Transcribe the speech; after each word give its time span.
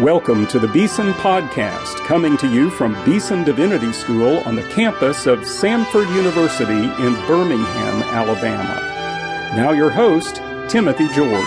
Welcome 0.00 0.46
to 0.46 0.58
the 0.58 0.68
Beeson 0.68 1.12
Podcast, 1.12 1.96
coming 2.06 2.38
to 2.38 2.50
you 2.50 2.70
from 2.70 2.94
Beeson 3.04 3.44
Divinity 3.44 3.92
School 3.92 4.38
on 4.46 4.56
the 4.56 4.62
campus 4.70 5.26
of 5.26 5.40
Samford 5.40 6.08
University 6.16 6.72
in 6.72 7.14
Birmingham, 7.26 8.02
Alabama. 8.04 8.80
Now, 9.54 9.72
your 9.72 9.90
host, 9.90 10.36
Timothy 10.70 11.06
George. 11.08 11.44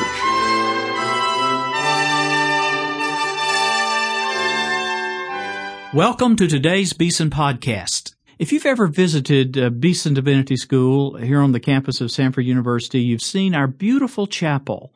Welcome 5.91 6.35
to 6.35 6.47
today's 6.47 6.93
Beeson 6.93 7.31
Podcast. 7.31 8.13
If 8.37 8.53
you've 8.53 8.67
ever 8.67 8.85
visited 8.85 9.57
uh, 9.57 9.71
Beeson 9.71 10.13
Divinity 10.13 10.57
School 10.57 11.17
here 11.17 11.41
on 11.41 11.53
the 11.53 11.59
campus 11.59 12.01
of 12.01 12.09
Samford 12.09 12.45
University, 12.45 13.01
you've 13.01 13.23
seen 13.23 13.55
our 13.55 13.65
beautiful 13.65 14.27
chapel, 14.27 14.93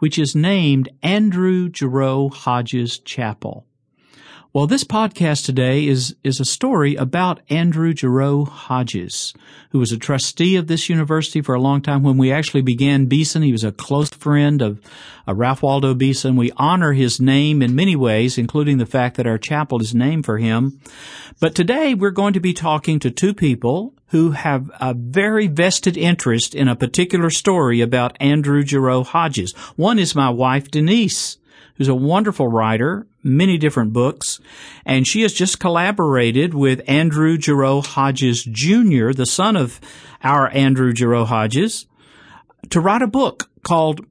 which 0.00 0.18
is 0.18 0.34
named 0.34 0.88
Andrew 1.02 1.68
Gerow 1.70 2.32
Hodges 2.32 2.98
Chapel. 2.98 3.66
Well, 4.52 4.66
this 4.66 4.82
podcast 4.82 5.44
today 5.44 5.86
is, 5.86 6.16
is 6.24 6.40
a 6.40 6.44
story 6.44 6.96
about 6.96 7.38
Andrew 7.50 7.92
Gerow 7.92 8.48
Hodges, 8.48 9.32
who 9.70 9.78
was 9.78 9.92
a 9.92 9.96
trustee 9.96 10.56
of 10.56 10.66
this 10.66 10.88
university 10.88 11.40
for 11.40 11.54
a 11.54 11.60
long 11.60 11.82
time. 11.82 12.02
When 12.02 12.18
we 12.18 12.32
actually 12.32 12.62
began 12.62 13.06
Beeson, 13.06 13.42
he 13.42 13.52
was 13.52 13.62
a 13.62 13.70
close 13.70 14.10
friend 14.10 14.60
of 14.60 14.80
uh, 15.28 15.36
Ralph 15.36 15.62
Waldo 15.62 15.94
Beeson. 15.94 16.34
We 16.34 16.50
honor 16.56 16.94
his 16.94 17.20
name 17.20 17.62
in 17.62 17.76
many 17.76 17.94
ways, 17.94 18.38
including 18.38 18.78
the 18.78 18.86
fact 18.86 19.16
that 19.18 19.26
our 19.28 19.38
chapel 19.38 19.80
is 19.80 19.94
named 19.94 20.26
for 20.26 20.38
him. 20.38 20.80
But 21.38 21.54
today 21.54 21.94
we're 21.94 22.10
going 22.10 22.32
to 22.32 22.40
be 22.40 22.52
talking 22.52 22.98
to 22.98 23.10
two 23.12 23.34
people 23.34 23.94
who 24.08 24.32
have 24.32 24.68
a 24.80 24.94
very 24.94 25.46
vested 25.46 25.96
interest 25.96 26.56
in 26.56 26.66
a 26.66 26.74
particular 26.74 27.30
story 27.30 27.82
about 27.82 28.16
Andrew 28.18 28.64
Gerow 28.64 29.06
Hodges. 29.06 29.52
One 29.76 30.00
is 30.00 30.16
my 30.16 30.28
wife, 30.30 30.72
Denise 30.72 31.36
who's 31.80 31.88
a 31.88 31.94
wonderful 31.94 32.46
writer, 32.46 33.06
many 33.22 33.58
different 33.58 33.92
books, 33.92 34.40
and 34.84 35.06
she 35.06 35.22
has 35.22 35.32
just 35.32 35.60
collaborated 35.60 36.54
with 36.54 36.82
Andrew 36.86 37.36
Gerow 37.36 37.84
Hodges 37.84 38.44
Jr., 38.44 39.12
the 39.12 39.26
son 39.26 39.56
of 39.56 39.80
our 40.22 40.48
Andrew 40.50 40.92
Gerow 40.92 41.26
Hodges, 41.26 41.86
to 42.70 42.80
write 42.80 43.02
a 43.02 43.06
book 43.06 43.50
called 43.62 44.04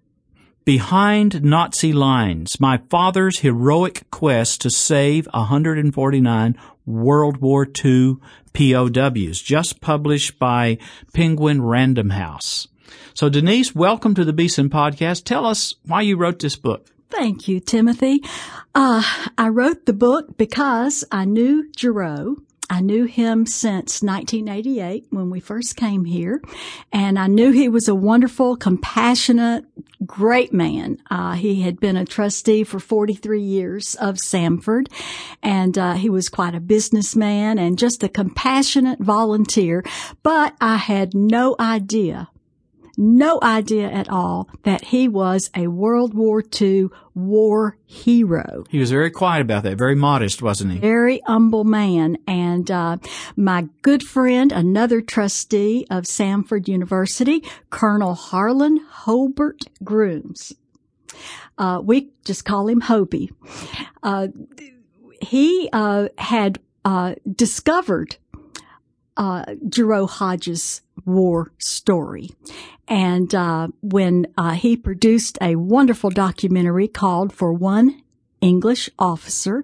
Behind 0.65 1.43
Nazi 1.43 1.93
Lines, 1.93 2.59
My 2.59 2.77
Father's 2.89 3.39
Heroic 3.39 4.09
Quest 4.11 4.61
to 4.61 4.69
Save 4.69 5.27
149 5.33 6.57
World 6.85 7.37
War 7.37 7.67
II 7.83 8.17
POWs, 8.53 9.41
just 9.41 9.81
published 9.81 10.37
by 10.37 10.77
Penguin 11.13 11.61
Random 11.61 12.11
House. 12.11 12.67
So 13.13 13.29
Denise, 13.29 13.75
welcome 13.75 14.15
to 14.15 14.25
the 14.25 14.33
Beeson 14.33 14.69
Podcast. 14.69 15.23
Tell 15.23 15.45
us 15.45 15.75
why 15.85 16.01
you 16.01 16.17
wrote 16.17 16.39
this 16.39 16.55
book. 16.55 16.87
Thank 17.09 17.47
you, 17.47 17.59
Timothy. 17.59 18.21
Uh, 18.75 19.03
I 19.37 19.49
wrote 19.49 19.85
the 19.85 19.93
book 19.93 20.37
because 20.37 21.03
I 21.11 21.25
knew 21.25 21.69
Gerow. 21.75 22.35
I 22.69 22.81
knew 22.81 23.05
him 23.05 23.47
since 23.47 24.03
1988 24.03 25.07
when 25.09 25.31
we 25.31 25.39
first 25.39 25.75
came 25.75 26.05
here, 26.05 26.39
and 26.91 27.17
I 27.17 27.25
knew 27.25 27.51
he 27.51 27.67
was 27.67 27.87
a 27.87 27.95
wonderful, 27.95 28.55
compassionate, 28.55 29.65
great 30.05 30.53
man. 30.53 30.99
Uh, 31.09 31.33
he 31.33 31.63
had 31.63 31.79
been 31.79 31.97
a 31.97 32.05
trustee 32.05 32.63
for 32.63 32.79
43 32.79 33.41
years 33.41 33.95
of 33.95 34.15
Samford, 34.17 34.85
and 35.41 35.79
uh, 35.79 35.93
he 35.93 36.11
was 36.11 36.29
quite 36.29 36.53
a 36.53 36.59
businessman 36.59 37.57
and 37.57 37.79
just 37.79 38.03
a 38.03 38.09
compassionate 38.09 38.99
volunteer. 38.99 39.83
But 40.21 40.55
I 40.61 40.77
had 40.77 41.15
no 41.15 41.55
idea 41.59 42.29
no 42.99 43.39
idea 43.41 43.89
at 43.89 44.09
all 44.09 44.49
that 44.63 44.85
he 44.85 45.07
was 45.07 45.49
a 45.55 45.67
World 45.67 46.13
War 46.13 46.43
II 46.61 46.89
war 47.15 47.77
hero. 47.85 48.65
He 48.69 48.77
was 48.77 48.91
very 48.91 49.09
quiet 49.09 49.41
about 49.41 49.63
that, 49.63 49.77
very 49.77 49.95
modest, 49.95 50.41
wasn't 50.41 50.73
he? 50.73 50.79
Very 50.79 51.21
humble 51.25 51.63
man. 51.63 52.17
And 52.27 52.69
uh, 52.69 52.97
my 53.35 53.67
good 53.81 54.03
friend, 54.03 54.51
another 54.51 55.01
trustee 55.01 55.87
of 55.89 56.03
Samford 56.03 56.67
University, 56.67 57.43
Colonel 57.69 58.15
Harlan 58.15 58.77
Hobart 58.89 59.63
Grooms. 59.83 60.53
Uh, 61.57 61.81
we 61.83 62.11
just 62.25 62.45
call 62.45 62.67
him 62.67 62.81
Hobie. 62.81 63.29
Uh, 64.03 64.27
he 65.21 65.69
uh, 65.73 66.09
had 66.17 66.59
uh, 66.85 67.15
discovered 67.35 68.17
uh, 69.17 69.43
Gerow 69.67 70.09
Hodges' 70.09 70.81
war 71.09 71.51
story. 71.57 72.29
And 72.87 73.33
uh, 73.35 73.67
when 73.81 74.27
uh, 74.37 74.51
he 74.51 74.75
produced 74.75 75.37
a 75.41 75.55
wonderful 75.55 76.09
documentary 76.09 76.87
called 76.87 77.31
For 77.31 77.53
One 77.53 78.01
English 78.41 78.89
Officer, 78.97 79.63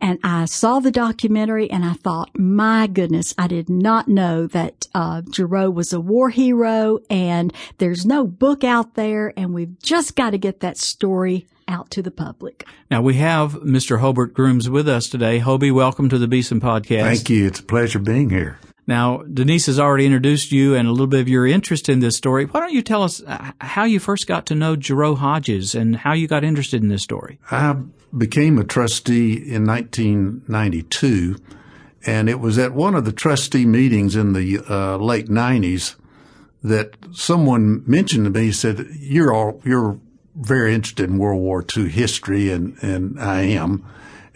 and 0.00 0.18
I 0.22 0.46
saw 0.46 0.80
the 0.80 0.90
documentary 0.90 1.70
and 1.70 1.84
I 1.84 1.94
thought, 1.94 2.36
my 2.38 2.86
goodness, 2.86 3.34
I 3.38 3.46
did 3.46 3.70
not 3.70 4.08
know 4.08 4.46
that 4.48 4.86
uh, 4.94 5.22
Gerow 5.22 5.72
was 5.72 5.92
a 5.92 6.00
war 6.00 6.30
hero, 6.30 6.98
and 7.08 7.52
there's 7.78 8.04
no 8.04 8.26
book 8.26 8.64
out 8.64 8.94
there, 8.94 9.32
and 9.36 9.54
we've 9.54 9.78
just 9.80 10.16
got 10.16 10.30
to 10.30 10.38
get 10.38 10.60
that 10.60 10.76
story 10.76 11.46
out 11.68 11.90
to 11.90 12.02
the 12.02 12.10
public. 12.10 12.64
Now 12.90 13.00
we 13.02 13.14
have 13.14 13.54
Mr. 13.54 14.00
Hobart 14.00 14.34
Grooms 14.34 14.68
with 14.68 14.88
us 14.88 15.08
today. 15.08 15.40
Hobie, 15.40 15.72
welcome 15.72 16.08
to 16.08 16.18
the 16.18 16.28
Beeson 16.28 16.60
Podcast. 16.60 17.02
Thank 17.02 17.30
you. 17.30 17.46
It's 17.46 17.60
a 17.60 17.64
pleasure 17.64 17.98
being 17.98 18.30
here. 18.30 18.58
Now, 18.86 19.18
Denise 19.22 19.66
has 19.66 19.80
already 19.80 20.06
introduced 20.06 20.52
you 20.52 20.76
and 20.76 20.86
a 20.86 20.92
little 20.92 21.08
bit 21.08 21.20
of 21.20 21.28
your 21.28 21.46
interest 21.46 21.88
in 21.88 21.98
this 21.98 22.16
story. 22.16 22.44
Why 22.44 22.60
don't 22.60 22.72
you 22.72 22.82
tell 22.82 23.02
us 23.02 23.20
uh, 23.22 23.52
how 23.60 23.84
you 23.84 23.98
first 23.98 24.28
got 24.28 24.46
to 24.46 24.54
know 24.54 24.76
Gerow 24.76 25.16
Hodges 25.16 25.74
and 25.74 25.96
how 25.96 26.12
you 26.12 26.28
got 26.28 26.44
interested 26.44 26.82
in 26.82 26.88
this 26.88 27.02
story? 27.02 27.40
I 27.50 27.76
became 28.16 28.58
a 28.58 28.64
trustee 28.64 29.34
in 29.34 29.66
1992, 29.66 31.36
and 32.06 32.28
it 32.28 32.38
was 32.38 32.58
at 32.58 32.72
one 32.72 32.94
of 32.94 33.04
the 33.04 33.12
trustee 33.12 33.66
meetings 33.66 34.14
in 34.14 34.34
the 34.34 34.60
uh, 34.68 34.96
late 34.98 35.26
90s 35.26 35.96
that 36.62 36.96
someone 37.12 37.82
mentioned 37.86 38.24
to 38.24 38.30
me, 38.30 38.52
said, 38.52 38.86
you're 38.92 39.32
all, 39.32 39.60
you're 39.64 39.98
very 40.36 40.74
interested 40.74 41.10
in 41.10 41.18
World 41.18 41.40
War 41.40 41.64
II 41.76 41.88
history, 41.88 42.50
and, 42.50 42.76
and 42.82 43.18
I 43.20 43.42
am 43.42 43.84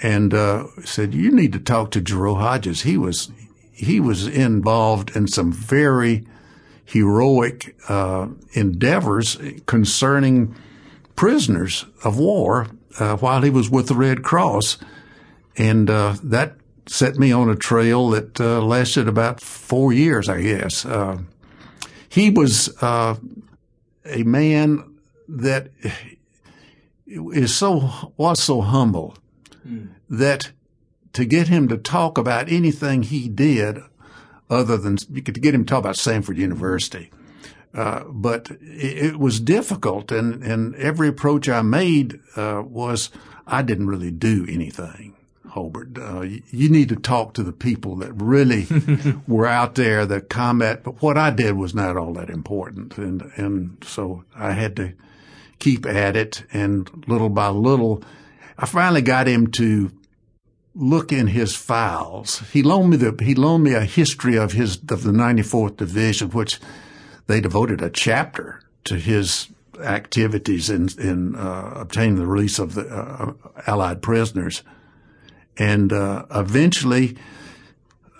and 0.03 0.33
uh, 0.33 0.67
said, 0.85 1.15
"You 1.15 1.31
need 1.31 1.53
to 1.53 1.59
talk 1.59 1.91
to 1.91 2.01
Gerow 2.01 2.39
Hodges. 2.39 2.83
He 2.83 2.97
was 2.97 3.31
he 3.81 3.99
was 3.99 4.27
involved 4.27 5.17
in 5.17 5.27
some 5.27 5.53
very 5.53 6.25
heroic 6.85 7.77
uh, 7.89 8.29
endeavors 8.53 9.39
concerning 9.67 10.55
prisoners 11.17 11.87
of 12.05 12.19
war 12.19 12.69
uh, 12.99 13.17
while 13.17 13.43
he 13.43 13.51
was 13.51 13.71
with 13.71 13.89
the 13.89 13.95
Red 13.95 14.23
Cross, 14.23 14.79
and 15.57 15.89
uh, 15.89 16.17
that 16.23 16.57
set 16.87 17.17
me 17.17 17.33
on 17.33 17.49
a 17.49 17.57
trail 17.57 18.11
that 18.11 18.41
uh, 18.41 18.61
lasted 18.61 19.07
about 19.09 19.41
four 19.41 19.93
years, 19.93 20.29
I 20.29 20.43
guess. 20.43 20.85
Uh, 20.85 21.19
he 22.09 22.31
was 22.31 22.77
uh, 22.83 23.17
a 24.05 24.23
man 24.25 24.99
that 25.29 25.71
is 27.07 27.55
so 27.55 28.13
was 28.17 28.43
so 28.43 28.61
humble 28.61 29.17
mm. 29.67 29.89
that 30.09 30.51
to 31.13 31.25
get 31.25 31.49
him 31.49 31.69
to 31.69 31.77
talk 31.77 32.19
about 32.19 32.51
anything 32.51 33.03
he 33.03 33.29
did 33.29 33.79
other 34.49 34.77
than 34.77 34.97
to 34.97 35.21
get 35.21 35.55
him 35.55 35.65
to 35.65 35.69
talk 35.69 35.81
about 35.81 35.97
Samford 35.97 36.37
University. 36.37 37.11
Uh, 37.73 38.03
but 38.09 38.51
it, 38.61 39.17
was 39.17 39.39
difficult, 39.39 40.11
and, 40.11 40.43
and 40.43 40.75
every 40.75 41.07
approach 41.07 41.49
I 41.49 41.63
made 41.63 42.19
uh, 42.35 42.63
was 42.67 43.11
I 43.47 43.63
didn't 43.63 43.87
really 43.87 44.11
do 44.11 44.45
anything. 44.49 45.15
Hobart, 45.51 45.97
uh, 45.97 46.23
you, 46.23 46.43
you 46.51 46.69
need 46.69 46.89
to 46.89 46.97
talk 46.97 47.35
to 47.35 47.45
the 47.45 47.53
people 47.53 47.97
that 47.97 48.13
really 48.15 48.67
were 49.29 49.47
out 49.47 49.77
there 49.77 50.05
that 50.07 50.29
comment. 50.29 50.83
But 50.83 51.01
what 51.01 51.17
I 51.17 51.31
did 51.31 51.57
was 51.57 51.73
not 51.73 51.97
all 51.97 52.13
that 52.15 52.29
important, 52.29 52.99
and 52.99 53.31
and 53.37 53.77
so 53.85 54.25
I 54.35 54.53
had 54.53 54.75
to 54.77 54.95
keep 55.61 55.87
at 55.87 56.17
it. 56.17 56.45
And 56.53 57.05
little 57.07 57.29
by 57.29 57.49
little, 57.49 58.03
I 58.59 58.67
finally 58.67 59.03
got 59.03 59.29
him 59.29 59.49
to 59.53 59.93
look 60.75 61.13
in 61.13 61.29
his 61.29 61.57
files. 61.57 62.41
He 62.53 62.63
loaned 62.63 62.91
me 62.91 62.97
the 62.97 63.17
he 63.23 63.35
loaned 63.35 63.65
me 63.65 63.75
a 63.75 63.85
history 63.85 64.37
of 64.37 64.53
his 64.53 64.77
of 64.89 65.03
the 65.03 65.13
94th 65.13 65.77
Division, 65.77 66.31
which 66.31 66.61
they 67.27 67.41
devoted 67.41 67.83
a 67.83 67.91
chapter 67.91 68.61
to 68.85 68.97
his 68.97 69.49
activities 69.81 70.71
in 70.71 70.89
in 70.99 71.35
uh, 71.35 71.73
obtaining 71.77 72.17
the 72.17 72.27
release 72.27 72.59
of 72.59 72.75
the 72.75 72.87
uh, 72.87 73.33
Allied 73.67 74.03
prisoners, 74.03 74.63
and 75.57 75.93
uh, 75.93 76.27
eventually, 76.31 77.17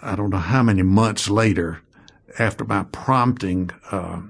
I 0.03 0.17
don't 0.17 0.31
know 0.31 0.39
how 0.39 0.63
many 0.63 0.83
months 0.83 1.29
later, 1.31 1.83
after 2.39 2.65
my 2.65 2.85
prompting, 2.85 3.71
uh, 3.91 4.23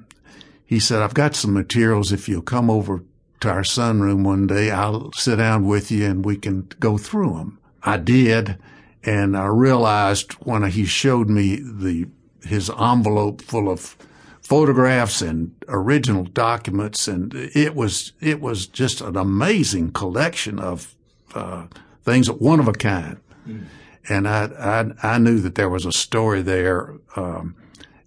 he 0.67 0.79
said, 0.79 1.03
"I've 1.03 1.15
got 1.15 1.35
some 1.35 1.55
materials. 1.55 2.13
If 2.13 2.29
you'll 2.29 2.43
come 2.43 2.71
over." 2.71 3.03
To 3.41 3.49
our 3.49 3.63
sunroom 3.63 4.23
one 4.23 4.47
day, 4.47 4.71
I'll 4.71 5.13
sit 5.13 5.37
down 5.37 5.67
with 5.67 5.91
you 5.91 6.05
and 6.05 6.23
we 6.23 6.37
can 6.37 6.69
go 6.79 6.99
through 6.99 7.39
them. 7.39 7.60
I 7.83 7.97
did, 7.97 8.59
and 9.05 9.37
I 9.37 9.47
realized 9.47 10.33
when 10.35 10.69
he 10.71 10.85
showed 10.85 11.29
me 11.29 11.57
the 11.57 12.09
his 12.45 12.71
envelope 12.71 13.43
full 13.43 13.71
of 13.71 13.97
photographs 14.41 15.23
and 15.23 15.55
original 15.69 16.25
documents, 16.25 17.07
and 17.07 17.35
it 17.35 17.75
was 17.75 18.13
it 18.21 18.41
was 18.41 18.67
just 18.67 19.01
an 19.01 19.17
amazing 19.17 19.93
collection 19.93 20.59
of 20.59 20.95
uh, 21.35 21.67
things 22.03 22.31
one 22.31 22.61
of 22.61 22.69
a 22.69 22.73
kind. 22.73 23.19
Mm. 23.47 23.67
And 24.09 24.27
I, 24.27 24.93
I, 25.03 25.15
I 25.15 25.19
knew 25.19 25.39
that 25.41 25.55
there 25.55 25.69
was 25.69 25.87
a 25.87 25.93
story 25.93 26.43
there, 26.43 26.95
um, 27.15 27.55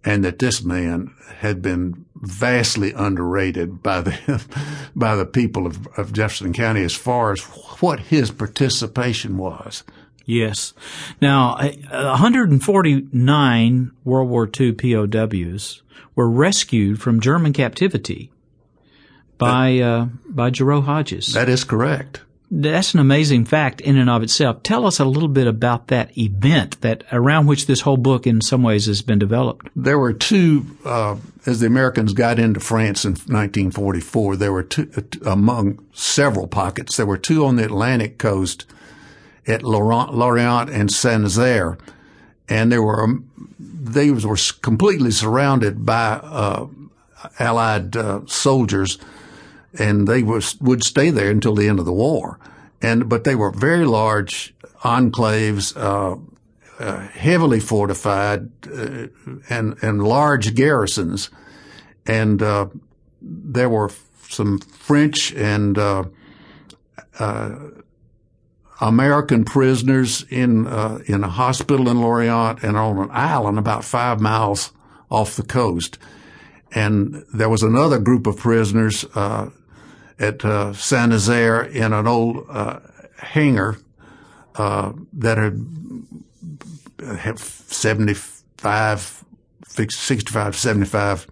and 0.06 0.24
that 0.24 0.40
this 0.40 0.64
man 0.64 1.14
had 1.38 1.62
been 1.62 2.06
vastly 2.16 2.94
underrated 2.94 3.84
by 3.84 4.02
the 4.02 4.44
by 4.96 5.16
the 5.16 5.26
people 5.26 5.66
of, 5.66 5.88
of 5.98 6.14
Jefferson 6.14 6.54
County 6.54 6.84
as 6.84 6.94
far 6.94 7.32
as 7.32 7.42
what 7.80 8.00
his 8.00 8.30
participation 8.32 9.38
was. 9.38 9.84
Yes. 10.26 10.74
Now, 11.20 11.58
149 11.58 13.92
World 14.06 14.30
War 14.30 14.50
II 14.60 14.72
POWs 14.72 15.82
were 16.16 16.30
rescued 16.30 17.02
from 17.02 17.20
German 17.20 17.52
captivity 17.52 18.32
by 19.38 19.80
uh, 19.80 20.08
by 20.28 20.50
Gerow 20.50 20.82
Hodges. 20.84 21.34
That 21.34 21.50
is 21.50 21.66
correct. 21.66 22.22
That's 22.56 22.94
an 22.94 23.00
amazing 23.00 23.46
fact 23.46 23.82
in 23.82 23.98
and 23.98 24.12
of 24.12 24.22
itself. 24.22 24.62
Tell 24.62 24.86
us 24.86 25.00
a 25.00 25.06
little 25.06 25.28
bit 25.28 25.48
about 25.48 25.88
that 25.88 26.16
event 26.16 26.80
that 26.82 27.04
around 27.12 27.48
which 27.48 27.66
this 27.66 27.82
whole 27.82 27.98
book, 27.98 28.28
in 28.28 28.42
some 28.42 28.62
ways, 28.62 28.86
has 28.86 29.02
been 29.02 29.18
developed. 29.18 29.70
There 29.76 29.98
were 29.98 30.14
two, 30.14 30.68
uh, 30.86 31.16
as 31.48 31.62
the 31.62 31.66
Americans 31.66 32.14
got 32.14 32.38
into 32.38 32.60
France 32.60 33.06
in 33.06 33.14
1944. 33.14 34.36
There 34.36 34.54
were 34.54 34.62
two 34.62 34.88
uh, 34.96 35.32
among 35.32 35.84
several 35.94 36.48
pockets. 36.48 36.96
There 36.96 37.08
were 37.08 37.18
two 37.18 37.44
on 37.44 37.56
the 37.56 37.66
Atlantic 37.66 38.20
coast 38.20 38.66
at 39.48 39.64
Lorient 39.64 40.70
and 40.70 40.92
Saint-Nazaire, 40.92 41.80
and 42.48 42.72
there 42.72 42.84
were 42.84 43.04
um, 43.04 43.32
they 43.60 44.12
were 44.12 44.38
completely 44.62 45.10
surrounded 45.10 45.88
by 45.88 46.20
uh, 46.22 46.68
Allied 47.40 47.98
uh, 47.98 48.22
soldiers 48.28 49.00
and 49.80 50.08
they 50.08 50.24
was, 50.24 50.60
would 50.62 50.84
stay 50.84 51.10
there 51.10 51.30
until 51.30 51.56
the 51.56 51.68
end 51.68 51.80
of 51.80 51.86
the 51.86 51.94
war. 51.94 52.40
And 52.82 53.08
but 53.08 53.24
they 53.24 53.36
were 53.36 53.52
very 53.52 53.86
large 53.86 54.54
enclaves, 54.84 55.76
uh, 55.78 56.18
uh, 56.80 57.08
heavily 57.08 57.60
fortified, 57.60 58.50
uh, 58.68 59.08
and 59.50 59.82
and 59.82 60.04
large 60.04 60.54
garrisons, 60.54 61.30
and 62.06 62.42
uh, 62.42 62.68
there 63.22 63.70
were 63.70 63.90
some 64.28 64.60
French 64.60 65.32
and 65.34 65.78
uh, 65.78 66.04
uh, 67.20 67.56
American 68.82 69.46
prisoners 69.46 70.26
in 70.30 70.68
in 71.06 71.24
a 71.24 71.30
hospital 71.30 71.88
in 71.88 72.02
Lorient 72.02 72.64
and 72.64 72.76
on 72.76 72.98
an 72.98 73.10
island 73.12 73.58
about 73.58 73.86
five 73.86 74.20
miles 74.20 74.72
off 75.10 75.38
the 75.38 75.44
coast. 75.44 75.98
And 76.76 77.24
there 77.34 77.50
was 77.50 77.62
another 77.64 78.00
group 78.00 78.26
of 78.28 78.38
prisoners 78.38 79.06
at 80.24 80.46
uh, 80.46 80.74
Saint 80.74 81.10
Nazaire 81.10 81.64
in 81.64 81.92
an 81.94 82.08
old 82.08 82.46
uh, 82.50 82.80
hangar 83.18 83.78
uh, 84.56 84.94
that 85.14 85.38
had, 85.38 85.66
had 87.18 87.40
75, 87.40 89.26
65, 89.68 90.56
75 90.56 91.28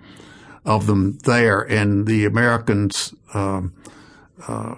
of 0.66 0.88
them 0.88 1.18
there, 1.24 1.62
and 1.62 2.06
the 2.06 2.26
Americans 2.26 3.14
um, 3.34 3.74
uh, 4.48 4.76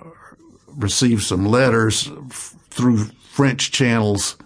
received 0.67 1.23
some 1.23 1.45
letters 1.45 2.09
f- 2.29 2.55
through 2.69 3.05
French 3.31 3.71
channels 3.71 4.37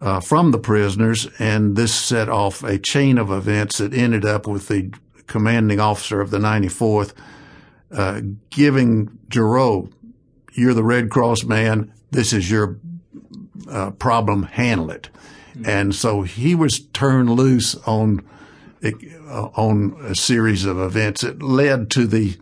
uh, 0.00 0.20
from 0.20 0.52
the 0.52 0.58
prisoners, 0.58 1.28
and 1.38 1.76
this 1.76 1.94
set 1.94 2.28
off 2.28 2.62
a 2.62 2.78
chain 2.78 3.18
of 3.18 3.30
events 3.30 3.78
that 3.78 3.92
ended 3.92 4.24
up 4.24 4.46
with 4.46 4.68
the 4.68 4.90
commanding 5.26 5.80
officer 5.80 6.20
of 6.20 6.30
the 6.30 6.38
94th 6.38 7.12
uh, 7.92 8.20
giving 8.50 9.18
Gerow, 9.28 9.90
you're 10.52 10.74
the 10.74 10.84
Red 10.84 11.10
Cross 11.10 11.44
man. 11.44 11.92
This 12.10 12.32
is 12.32 12.50
your 12.50 12.78
uh, 13.68 13.90
problem. 13.92 14.44
Handle 14.44 14.90
it. 14.90 15.08
Mm-hmm. 15.50 15.68
And 15.68 15.94
so 15.94 16.22
he 16.22 16.54
was 16.54 16.80
turned 16.92 17.30
loose 17.30 17.74
on 17.86 18.24
uh, 18.82 18.90
on 19.56 19.96
a 20.02 20.14
series 20.14 20.64
of 20.64 20.80
events 20.80 21.20
that 21.20 21.42
led 21.42 21.90
to 21.90 22.06
the 22.06 22.36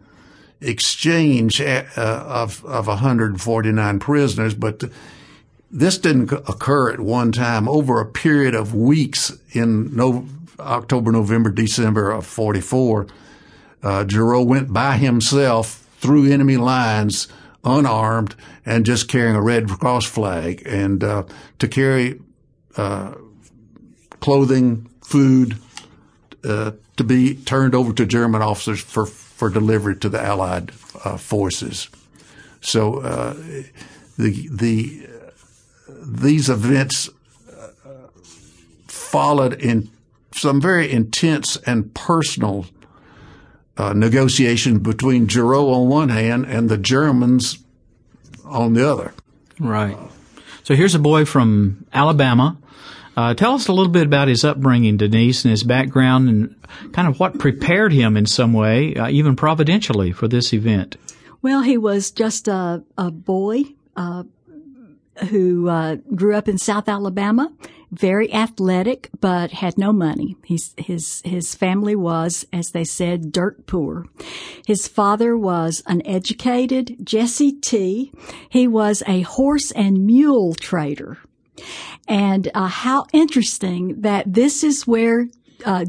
exchange 0.60 1.60
uh, 1.60 1.84
of 1.96 2.64
of 2.64 2.86
149 2.86 3.98
prisoners, 3.98 4.54
but. 4.54 4.84
this 5.70 5.98
didn't 5.98 6.32
occur 6.32 6.90
at 6.90 6.98
one 6.98 7.30
time. 7.30 7.68
Over 7.68 8.00
a 8.00 8.06
period 8.06 8.54
of 8.54 8.74
weeks 8.74 9.36
in 9.52 9.94
no, 9.94 10.26
October, 10.58 11.12
November, 11.12 11.50
December 11.50 12.10
of 12.10 12.26
44, 12.26 13.06
uh, 13.82 14.04
Gerow 14.04 14.44
went 14.44 14.72
by 14.72 14.96
himself 14.96 15.86
through 15.98 16.30
enemy 16.30 16.56
lines 16.56 17.28
unarmed 17.64 18.34
and 18.64 18.86
just 18.86 19.08
carrying 19.08 19.34
a 19.34 19.42
Red 19.42 19.68
Cross 19.68 20.06
flag 20.06 20.62
and 20.66 21.02
uh, 21.02 21.24
to 21.58 21.68
carry 21.68 22.20
uh, 22.76 23.14
clothing, 24.20 24.88
food 25.02 25.58
uh, 26.44 26.72
to 26.96 27.04
be 27.04 27.34
turned 27.34 27.74
over 27.74 27.92
to 27.92 28.06
German 28.06 28.42
officers 28.42 28.80
for, 28.80 29.06
for 29.06 29.50
delivery 29.50 29.96
to 29.96 30.08
the 30.08 30.20
Allied 30.20 30.70
uh, 31.04 31.16
forces. 31.16 31.88
So 32.60 33.00
uh, 33.00 33.34
the 34.16 34.48
the 34.50 35.08
these 35.88 36.48
events 36.48 37.10
followed 39.08 39.54
in 39.54 39.90
some 40.34 40.60
very 40.60 40.90
intense 40.90 41.56
and 41.66 41.94
personal 41.94 42.66
uh, 43.78 43.92
negotiations 43.92 44.80
between 44.80 45.26
Gerow 45.26 45.72
on 45.72 45.88
one 45.88 46.08
hand 46.08 46.44
and 46.46 46.68
the 46.68 46.76
Germans 46.76 47.58
on 48.44 48.74
the 48.74 48.88
other. 48.88 49.14
Right. 49.58 49.96
So 50.64 50.74
here's 50.74 50.94
a 50.94 50.98
boy 50.98 51.24
from 51.24 51.86
Alabama. 51.92 52.58
Uh, 53.16 53.34
tell 53.34 53.54
us 53.54 53.66
a 53.68 53.72
little 53.72 53.90
bit 53.90 54.06
about 54.06 54.28
his 54.28 54.44
upbringing, 54.44 54.96
Denise, 54.96 55.44
and 55.44 55.50
his 55.50 55.64
background, 55.64 56.28
and 56.28 56.92
kind 56.92 57.08
of 57.08 57.18
what 57.18 57.38
prepared 57.38 57.92
him 57.92 58.16
in 58.16 58.26
some 58.26 58.52
way, 58.52 58.94
uh, 58.94 59.08
even 59.08 59.34
providentially, 59.34 60.12
for 60.12 60.28
this 60.28 60.52
event. 60.52 60.96
Well, 61.42 61.62
he 61.62 61.78
was 61.78 62.10
just 62.10 62.46
a, 62.46 62.84
a 62.96 63.10
boy 63.10 63.64
uh, 63.96 64.24
who 65.30 65.68
uh, 65.68 65.96
grew 66.14 66.36
up 66.36 66.48
in 66.48 66.58
South 66.58 66.88
Alabama 66.88 67.52
very 67.90 68.32
athletic, 68.32 69.08
but 69.20 69.52
had 69.52 69.78
no 69.78 69.92
money. 69.92 70.36
He's, 70.44 70.74
his, 70.76 71.22
his 71.24 71.54
family 71.54 71.96
was, 71.96 72.46
as 72.52 72.70
they 72.70 72.84
said, 72.84 73.32
dirt 73.32 73.66
poor. 73.66 74.06
His 74.66 74.86
father 74.88 75.36
was 75.36 75.82
uneducated, 75.86 76.96
Jesse 77.02 77.52
T. 77.52 78.12
He 78.48 78.68
was 78.68 79.02
a 79.06 79.22
horse 79.22 79.70
and 79.72 80.06
mule 80.06 80.54
trader. 80.54 81.18
And 82.06 82.50
uh, 82.54 82.68
how 82.68 83.06
interesting 83.12 84.00
that 84.02 84.32
this 84.32 84.62
is 84.62 84.86
where 84.86 85.26
uh, 85.64 85.84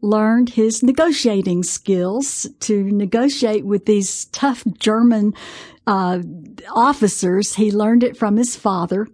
learned 0.00 0.50
his 0.50 0.82
negotiating 0.82 1.62
skills 1.62 2.46
to 2.60 2.84
negotiate 2.84 3.66
with 3.66 3.84
these 3.84 4.26
tough 4.26 4.64
German 4.78 5.34
uh, 5.86 6.20
officers. 6.74 7.54
He 7.54 7.70
learned 7.70 8.02
it 8.02 8.16
from 8.16 8.36
his 8.36 8.56
father 8.56 9.06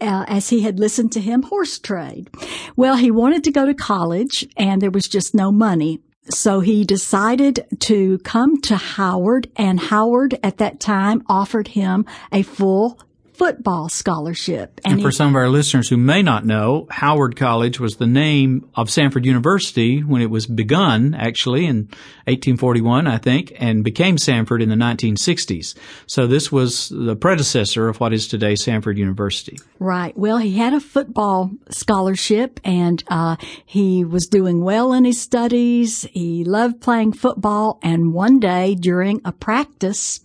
uh, 0.00 0.24
as 0.28 0.50
he 0.50 0.62
had 0.62 0.78
listened 0.78 1.12
to 1.12 1.20
him 1.20 1.42
horse 1.42 1.78
trade. 1.78 2.30
Well, 2.76 2.96
he 2.96 3.10
wanted 3.10 3.44
to 3.44 3.50
go 3.50 3.66
to 3.66 3.74
college 3.74 4.46
and 4.56 4.80
there 4.80 4.90
was 4.90 5.08
just 5.08 5.34
no 5.34 5.52
money. 5.52 6.00
So 6.30 6.60
he 6.60 6.84
decided 6.84 7.66
to 7.80 8.18
come 8.18 8.60
to 8.62 8.76
Howard 8.76 9.50
and 9.56 9.78
Howard 9.78 10.38
at 10.42 10.56
that 10.58 10.80
time 10.80 11.22
offered 11.28 11.68
him 11.68 12.06
a 12.32 12.42
full 12.42 12.98
football 13.34 13.88
scholarship. 13.88 14.80
And, 14.84 14.94
and 14.94 15.02
for 15.02 15.08
he, 15.08 15.14
some 15.14 15.28
of 15.28 15.36
our 15.36 15.48
listeners 15.48 15.88
who 15.88 15.96
may 15.96 16.22
not 16.22 16.46
know, 16.46 16.86
Howard 16.90 17.36
College 17.36 17.80
was 17.80 17.96
the 17.96 18.06
name 18.06 18.68
of 18.74 18.88
Samford 18.88 19.24
University 19.24 20.00
when 20.00 20.22
it 20.22 20.30
was 20.30 20.46
begun, 20.46 21.14
actually, 21.14 21.66
in 21.66 21.88
1841, 22.26 23.06
I 23.06 23.18
think, 23.18 23.52
and 23.58 23.82
became 23.82 24.16
Samford 24.16 24.62
in 24.62 24.68
the 24.68 24.76
1960s. 24.76 25.74
So 26.06 26.26
this 26.26 26.52
was 26.52 26.88
the 26.88 27.16
predecessor 27.16 27.88
of 27.88 27.98
what 28.00 28.12
is 28.12 28.28
today 28.28 28.54
Samford 28.54 28.96
University. 28.96 29.58
Right. 29.78 30.16
Well, 30.16 30.38
he 30.38 30.56
had 30.56 30.72
a 30.72 30.80
football 30.80 31.50
scholarship 31.70 32.60
and 32.64 33.02
uh, 33.08 33.36
he 33.66 34.04
was 34.04 34.26
doing 34.26 34.62
well 34.62 34.92
in 34.92 35.04
his 35.04 35.20
studies. 35.20 36.02
He 36.12 36.44
loved 36.44 36.80
playing 36.80 37.14
football. 37.14 37.80
And 37.82 38.12
one 38.12 38.38
day 38.38 38.76
during 38.76 39.20
a 39.24 39.32
practice, 39.32 40.20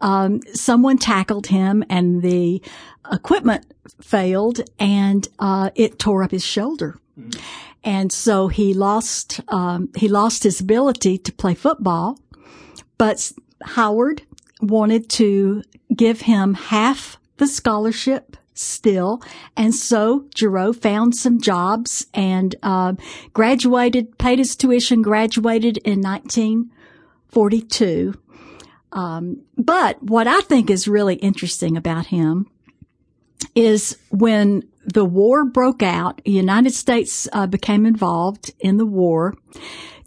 um, 0.00 0.40
someone 0.54 0.98
tackled 0.98 1.48
him 1.48 1.84
and 1.88 2.22
the 2.22 2.49
equipment 3.12 3.66
failed 4.00 4.60
and 4.78 5.28
uh, 5.38 5.70
it 5.74 5.98
tore 5.98 6.22
up 6.22 6.30
his 6.30 6.44
shoulder. 6.44 6.98
Mm-hmm. 7.18 7.40
And 7.82 8.12
so 8.12 8.48
he 8.48 8.74
lost 8.74 9.40
um, 9.48 9.88
he 9.96 10.06
lost 10.08 10.42
his 10.42 10.60
ability 10.60 11.16
to 11.18 11.32
play 11.32 11.54
football. 11.54 12.18
But 12.98 13.32
Howard 13.62 14.22
wanted 14.60 15.08
to 15.10 15.62
give 15.94 16.22
him 16.22 16.54
half 16.54 17.18
the 17.38 17.46
scholarship 17.46 18.36
still. 18.54 19.22
And 19.56 19.72
so 19.74 20.26
Gerow 20.34 20.74
found 20.76 21.14
some 21.16 21.40
jobs 21.40 22.06
and 22.12 22.54
uh, 22.62 22.94
graduated, 23.32 24.18
paid 24.18 24.38
his 24.38 24.54
tuition, 24.54 25.00
graduated 25.00 25.78
in 25.78 26.02
1942 26.02 28.14
um, 28.92 29.42
but 29.56 30.02
what 30.02 30.26
I 30.26 30.40
think 30.42 30.70
is 30.70 30.88
really 30.88 31.16
interesting 31.16 31.76
about 31.76 32.06
him 32.06 32.46
is 33.54 33.98
when 34.10 34.64
the 34.84 35.04
war 35.04 35.44
broke 35.44 35.82
out, 35.82 36.20
the 36.24 36.32
United 36.32 36.72
States 36.72 37.28
uh, 37.32 37.46
became 37.46 37.86
involved 37.86 38.52
in 38.60 38.76
the 38.76 38.86
war. 38.86 39.34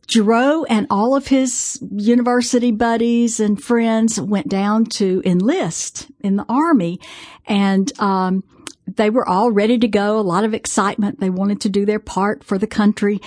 Gerow 0.07 0.65
and 0.69 0.85
all 0.89 1.15
of 1.15 1.27
his 1.27 1.79
university 1.91 2.71
buddies 2.71 3.39
and 3.39 3.63
friends 3.63 4.19
went 4.19 4.49
down 4.49 4.85
to 4.85 5.21
enlist 5.25 6.11
in 6.19 6.35
the 6.35 6.45
army 6.49 6.99
and, 7.45 7.97
um, 7.99 8.43
they 8.85 9.09
were 9.09 9.27
all 9.27 9.49
ready 9.49 9.77
to 9.77 9.87
go, 9.87 10.19
a 10.19 10.21
lot 10.21 10.43
of 10.43 10.53
excitement. 10.53 11.21
They 11.21 11.29
wanted 11.29 11.61
to 11.61 11.69
do 11.69 11.85
their 11.85 11.99
part 11.99 12.43
for 12.43 12.57
the 12.57 12.67
country 12.67 13.21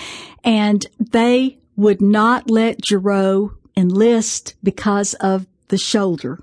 and 0.44 0.84
they 0.98 1.58
would 1.76 2.02
not 2.02 2.50
let 2.50 2.82
Gerow 2.82 3.56
enlist 3.76 4.54
because 4.62 5.14
of 5.14 5.46
the 5.68 5.78
shoulder. 5.78 6.40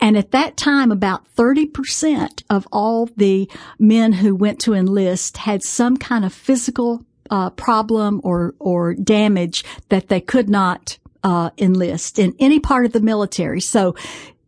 And 0.00 0.16
at 0.16 0.30
that 0.30 0.56
time, 0.56 0.92
about 0.92 1.24
30% 1.34 2.42
of 2.48 2.68
all 2.70 3.06
the 3.16 3.50
men 3.78 4.12
who 4.12 4.34
went 4.34 4.60
to 4.60 4.74
enlist 4.74 5.38
had 5.38 5.62
some 5.62 5.96
kind 5.96 6.24
of 6.24 6.32
physical 6.32 7.04
uh, 7.30 7.50
problem 7.50 8.20
or 8.24 8.54
or 8.58 8.94
damage 8.94 9.64
that 9.90 10.08
they 10.08 10.20
could 10.20 10.48
not 10.48 10.98
uh, 11.22 11.50
enlist 11.58 12.18
in 12.18 12.34
any 12.38 12.58
part 12.58 12.86
of 12.86 12.92
the 12.92 13.00
military. 13.00 13.60
So 13.60 13.94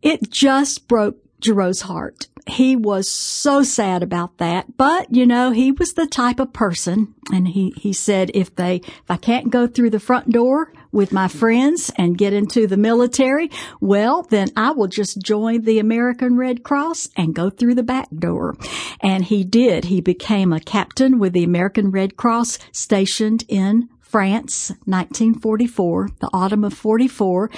it 0.01 0.31
just 0.31 0.87
broke 0.87 1.17
Gerow's 1.39 1.81
heart. 1.81 2.27
He 2.47 2.75
was 2.75 3.07
so 3.07 3.61
sad 3.61 4.01
about 4.01 4.37
that, 4.39 4.77
but 4.77 5.13
you 5.13 5.27
know, 5.27 5.51
he 5.51 5.71
was 5.71 5.93
the 5.93 6.07
type 6.07 6.39
of 6.39 6.53
person 6.53 7.13
and 7.31 7.47
he, 7.47 7.71
he 7.77 7.93
said, 7.93 8.31
if 8.33 8.55
they, 8.55 8.77
if 8.77 9.03
I 9.09 9.17
can't 9.17 9.51
go 9.51 9.67
through 9.67 9.91
the 9.91 9.99
front 9.99 10.31
door 10.31 10.73
with 10.91 11.11
my 11.11 11.27
friends 11.27 11.91
and 11.97 12.17
get 12.17 12.33
into 12.33 12.67
the 12.67 12.77
military, 12.77 13.49
well, 13.79 14.23
then 14.23 14.49
I 14.55 14.71
will 14.71 14.87
just 14.87 15.21
join 15.21 15.61
the 15.61 15.79
American 15.79 16.37
Red 16.37 16.63
Cross 16.63 17.09
and 17.15 17.33
go 17.33 17.49
through 17.49 17.75
the 17.75 17.83
back 17.83 18.07
door. 18.17 18.55
And 18.99 19.25
he 19.25 19.43
did. 19.43 19.85
He 19.85 20.01
became 20.01 20.53
a 20.53 20.59
captain 20.59 21.19
with 21.19 21.33
the 21.33 21.43
American 21.43 21.91
Red 21.91 22.17
Cross 22.17 22.59
stationed 22.71 23.43
in 23.47 23.89
France, 24.11 24.71
1944, 24.85 26.09
the 26.19 26.29
autumn 26.33 26.65
of 26.65 26.73
44, 26.73 27.49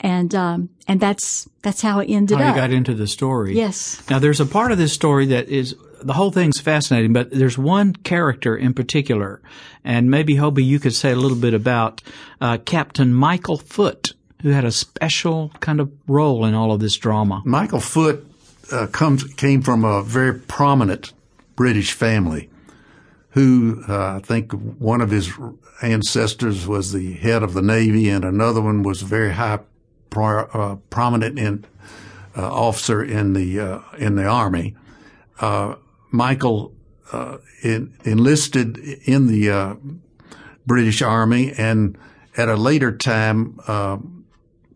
and 0.00 0.34
um, 0.34 0.68
and 0.86 1.00
that's 1.00 1.48
that's 1.62 1.80
how 1.80 2.00
it 2.00 2.10
ended 2.10 2.36
how 2.36 2.50
up. 2.50 2.54
you 2.54 2.60
got 2.60 2.70
into 2.70 2.92
the 2.92 3.06
story. 3.06 3.56
Yes. 3.56 4.02
Now 4.10 4.18
there's 4.18 4.38
a 4.38 4.44
part 4.44 4.72
of 4.72 4.78
this 4.78 4.92
story 4.92 5.24
that 5.26 5.48
is 5.48 5.74
the 6.04 6.12
whole 6.14 6.30
thing's 6.30 6.60
fascinating, 6.60 7.12
but 7.12 7.30
there's 7.30 7.58
one 7.58 7.94
character 7.94 8.56
in 8.56 8.74
particular, 8.74 9.40
and 9.84 10.10
maybe 10.10 10.34
Hobie, 10.34 10.64
you 10.64 10.78
could 10.78 10.94
say 10.94 11.12
a 11.12 11.16
little 11.16 11.36
bit 11.36 11.54
about 11.54 12.02
uh, 12.40 12.58
Captain 12.64 13.12
Michael 13.12 13.58
Foote, 13.58 14.14
who 14.42 14.50
had 14.50 14.64
a 14.64 14.72
special 14.72 15.50
kind 15.60 15.80
of 15.80 15.90
role 16.06 16.44
in 16.44 16.54
all 16.54 16.72
of 16.72 16.80
this 16.80 16.96
drama. 16.96 17.42
Michael 17.44 17.80
Foote 17.80 18.26
uh, 18.70 18.86
comes 18.88 19.24
came 19.34 19.62
from 19.62 19.84
a 19.84 20.02
very 20.02 20.34
prominent 20.34 21.12
British 21.56 21.92
family 21.92 22.48
who 23.30 23.82
uh, 23.88 24.16
I 24.16 24.20
think 24.20 24.52
one 24.52 25.00
of 25.00 25.10
his 25.10 25.32
ancestors 25.82 26.66
was 26.66 26.92
the 26.92 27.14
head 27.14 27.42
of 27.42 27.54
the 27.54 27.62
Navy, 27.62 28.08
and 28.08 28.24
another 28.24 28.60
one 28.60 28.82
was 28.82 29.02
very 29.02 29.32
high, 29.32 29.60
uh, 30.14 30.76
prominent 30.90 31.38
in, 31.38 31.64
uh, 32.36 32.52
officer 32.52 33.02
in 33.02 33.32
the 33.32 33.58
uh, 33.58 33.80
in 33.96 34.16
the 34.16 34.26
Army. 34.26 34.76
Uh, 35.40 35.76
Michael 36.12 36.74
uh, 37.12 37.38
in, 37.62 37.94
enlisted 38.04 38.78
in 38.78 39.26
the 39.26 39.78
British 40.66 41.02
Army, 41.02 41.52
and 41.52 41.98
at 42.36 42.48
a 42.48 42.56
later 42.56 42.96
time 42.96 43.58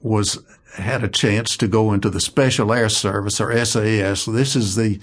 was 0.01 0.39
had 0.77 1.03
a 1.03 1.09
chance 1.09 1.57
to 1.57 1.69
go 1.69 1.93
into 1.93 2.11
the 2.11 2.21
Special 2.21 2.73
Air 2.73 2.89
Service 2.89 3.41
or 3.41 3.65
SAS. 3.65 4.25
This 4.25 4.57
is 4.57 4.77
the 4.77 5.01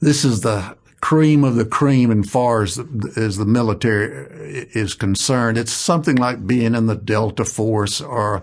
this 0.00 0.24
is 0.24 0.40
the 0.40 0.76
cream 1.00 1.44
of 1.44 1.54
the 1.54 1.64
cream 1.64 2.10
as 2.10 2.30
far 2.30 2.62
as 2.62 2.78
as 3.16 3.36
the 3.36 3.46
military 3.46 4.68
is 4.72 4.94
concerned. 4.94 5.58
It's 5.58 5.72
something 5.72 6.16
like 6.16 6.46
being 6.46 6.74
in 6.74 6.86
the 6.86 6.96
Delta 6.96 7.44
Force 7.44 8.00
or 8.00 8.42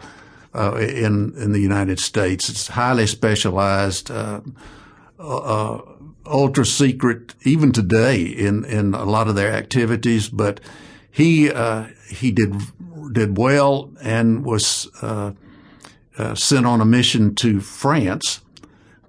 uh, 0.53 0.75
in 0.77 1.33
in 1.37 1.51
the 1.51 1.59
United 1.59 1.99
States. 1.99 2.49
It's 2.49 2.67
highly 2.67 3.07
specialized, 3.07 4.09
uh, 4.09 4.41
uh, 5.19 5.81
ultra 6.27 6.65
secret, 6.65 7.35
even 7.43 7.71
today 7.71 8.21
in 8.21 8.65
in 8.65 8.93
a 8.93 9.05
lot 9.05 9.27
of 9.27 9.35
their 9.35 9.51
activities. 9.51 10.29
But 10.29 10.59
he 11.09 11.51
uh, 11.51 11.87
he 12.09 12.31
did 12.31 12.55
did 13.11 13.37
well 13.37 13.91
and 14.01 14.45
was 14.45 14.89
uh, 15.01 15.31
uh, 16.17 16.35
sent 16.35 16.65
on 16.65 16.81
a 16.81 16.85
mission 16.85 17.35
to 17.35 17.59
France 17.59 18.41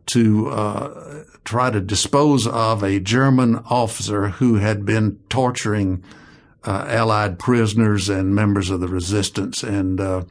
to 0.07 1.27
try 1.49 1.71
to 1.71 1.81
dispose 1.81 2.47
of 2.47 2.83
a 2.83 3.01
German 3.01 3.57
officer 3.71 4.29
who 4.29 4.57
had 4.57 4.85
been 4.85 5.19
torturing 5.31 6.05
uh, 6.63 6.85
Allied 6.87 7.39
prisoners 7.39 8.11
and 8.11 8.35
members 8.35 8.69
of 8.69 8.81
the 8.81 8.89
resistance. 8.89 9.63
And 9.63 9.99
uh, 9.99 10.25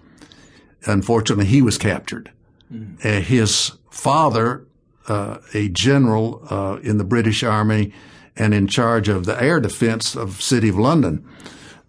unfortunately, 0.85 1.45
he 1.45 1.63
was 1.63 1.79
captured. 1.79 2.31
Mm. 2.71 3.03
Uh, 3.03 3.21
his 3.21 3.71
father, 3.89 4.66
uh, 5.07 5.39
a 5.53 5.69
general 5.69 6.41
uh, 6.49 6.79
in 6.81 6.97
the 6.97 7.03
British 7.03 7.43
Army 7.43 7.93
and 8.35 8.53
in 8.53 8.67
charge 8.67 9.09
of 9.09 9.25
the 9.25 9.41
air 9.41 9.59
defense 9.59 10.15
of 10.15 10.41
City 10.41 10.69
of 10.69 10.77
London, 10.77 11.27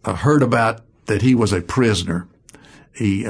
uh, 0.05 0.15
heard 0.15 0.43
about 0.43 0.83
that 1.07 1.23
he 1.23 1.35
was 1.35 1.53
a 1.53 1.61
prisoner. 1.61 2.29
He 2.95 3.25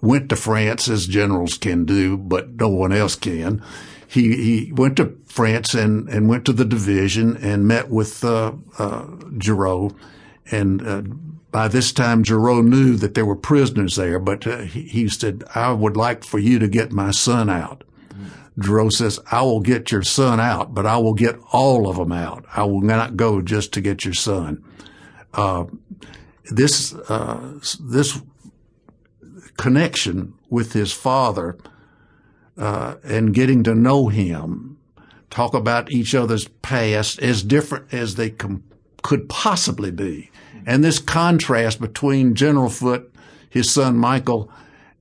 went 0.00 0.30
to 0.30 0.36
France, 0.36 0.88
as 0.88 1.06
generals 1.06 1.58
can 1.58 1.84
do, 1.84 2.16
but 2.16 2.54
no 2.54 2.68
one 2.70 2.90
else 2.90 3.16
can 3.16 3.62
he, 4.10 4.34
he 4.64 4.72
went 4.72 4.96
to 4.96 5.16
France 5.26 5.72
and, 5.72 6.08
and 6.08 6.28
went 6.28 6.44
to 6.46 6.52
the 6.52 6.64
division 6.64 7.36
and 7.36 7.68
met 7.68 7.90
with, 7.90 8.24
uh, 8.24 8.52
uh, 8.76 9.04
Gerow. 9.38 9.94
And, 10.50 10.86
uh, 10.86 11.02
by 11.52 11.68
this 11.68 11.92
time, 11.92 12.24
Gerow 12.24 12.64
knew 12.64 12.96
that 12.96 13.14
there 13.14 13.26
were 13.26 13.36
prisoners 13.36 13.96
there, 13.96 14.18
but 14.18 14.46
uh, 14.46 14.58
he, 14.58 14.82
he, 14.82 15.08
said, 15.08 15.44
I 15.54 15.72
would 15.72 15.96
like 15.96 16.24
for 16.24 16.38
you 16.38 16.58
to 16.58 16.68
get 16.68 16.92
my 16.92 17.12
son 17.12 17.48
out. 17.48 17.84
Gerow 18.58 18.92
says, 18.92 19.20
I 19.30 19.42
will 19.42 19.60
get 19.60 19.90
your 19.90 20.02
son 20.02 20.40
out, 20.40 20.74
but 20.74 20.86
I 20.86 20.98
will 20.98 21.14
get 21.14 21.38
all 21.52 21.88
of 21.88 21.96
them 21.96 22.12
out. 22.12 22.44
I 22.54 22.64
will 22.64 22.82
not 22.82 23.16
go 23.16 23.40
just 23.40 23.72
to 23.74 23.80
get 23.80 24.04
your 24.04 24.14
son. 24.14 24.64
Uh, 25.32 25.66
this, 26.50 26.94
uh, 26.94 27.58
this 27.80 28.20
connection 29.56 30.34
with 30.48 30.72
his 30.72 30.92
father 30.92 31.56
uh, 32.58 32.96
and 33.04 33.32
getting 33.32 33.62
to 33.64 33.74
know 33.74 34.08
him, 34.08 34.78
talk 35.30 35.54
about 35.54 35.90
each 35.92 36.14
other's 36.14 36.48
past 36.60 37.18
as 37.20 37.42
different 37.42 37.92
as 37.94 38.16
they 38.16 38.30
com- 38.30 38.64
could 39.02 39.28
possibly 39.28 39.90
be. 39.90 40.30
And 40.66 40.84
this 40.84 40.98
contrast 40.98 41.80
between 41.80 42.34
General 42.34 42.68
Foote, 42.68 43.12
his 43.48 43.70
son 43.70 43.96
Michael, 43.96 44.50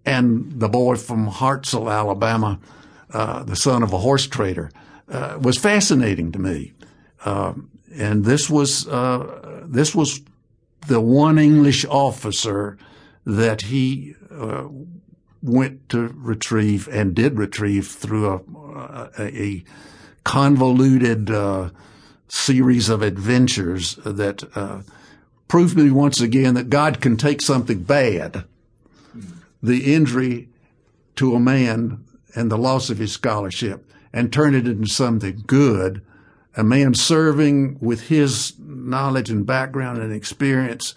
and 0.05 0.59
the 0.59 0.69
boy 0.69 0.95
from 0.95 1.29
Hartselle, 1.29 1.91
Alabama, 1.91 2.59
uh, 3.13 3.43
the 3.43 3.55
son 3.55 3.83
of 3.83 3.93
a 3.93 3.97
horse 3.97 4.27
trader, 4.27 4.71
uh, 5.09 5.39
was 5.41 5.57
fascinating 5.57 6.31
to 6.31 6.39
me. 6.39 6.73
Uh, 7.25 7.53
and 7.95 8.23
this 8.23 8.49
was 8.49 8.87
uh, 8.87 9.63
this 9.65 9.95
was 9.95 10.21
the 10.87 11.01
one 11.01 11.39
English 11.39 11.85
officer 11.85 12.77
that 13.25 13.63
he 13.63 14.15
uh, 14.31 14.67
went 15.41 15.89
to 15.89 16.13
retrieve 16.15 16.87
and 16.89 17.15
did 17.15 17.37
retrieve 17.37 17.87
through 17.87 18.29
a, 18.29 19.09
a, 19.17 19.43
a 19.43 19.63
convoluted 20.23 21.31
series 22.27 22.89
of 22.89 23.01
adventures 23.01 23.95
that 24.05 24.43
proved 25.47 25.75
me 25.75 25.89
once 25.89 26.21
again 26.21 26.53
that 26.53 26.69
God 26.69 27.01
can 27.01 27.17
take 27.17 27.41
something 27.41 27.81
bad, 27.81 28.45
the 29.61 29.93
injury 29.93 30.49
to 31.15 31.35
a 31.35 31.39
man 31.39 32.05
and 32.35 32.51
the 32.51 32.57
loss 32.57 32.89
of 32.89 32.97
his 32.97 33.11
scholarship, 33.11 33.89
and 34.13 34.31
turn 34.31 34.55
it 34.55 34.67
into 34.67 34.87
something 34.87 35.43
good. 35.45 36.01
A 36.55 36.63
man 36.63 36.93
serving 36.93 37.77
with 37.79 38.07
his 38.07 38.53
knowledge 38.59 39.29
and 39.29 39.45
background 39.45 39.99
and 39.99 40.11
experience 40.11 40.95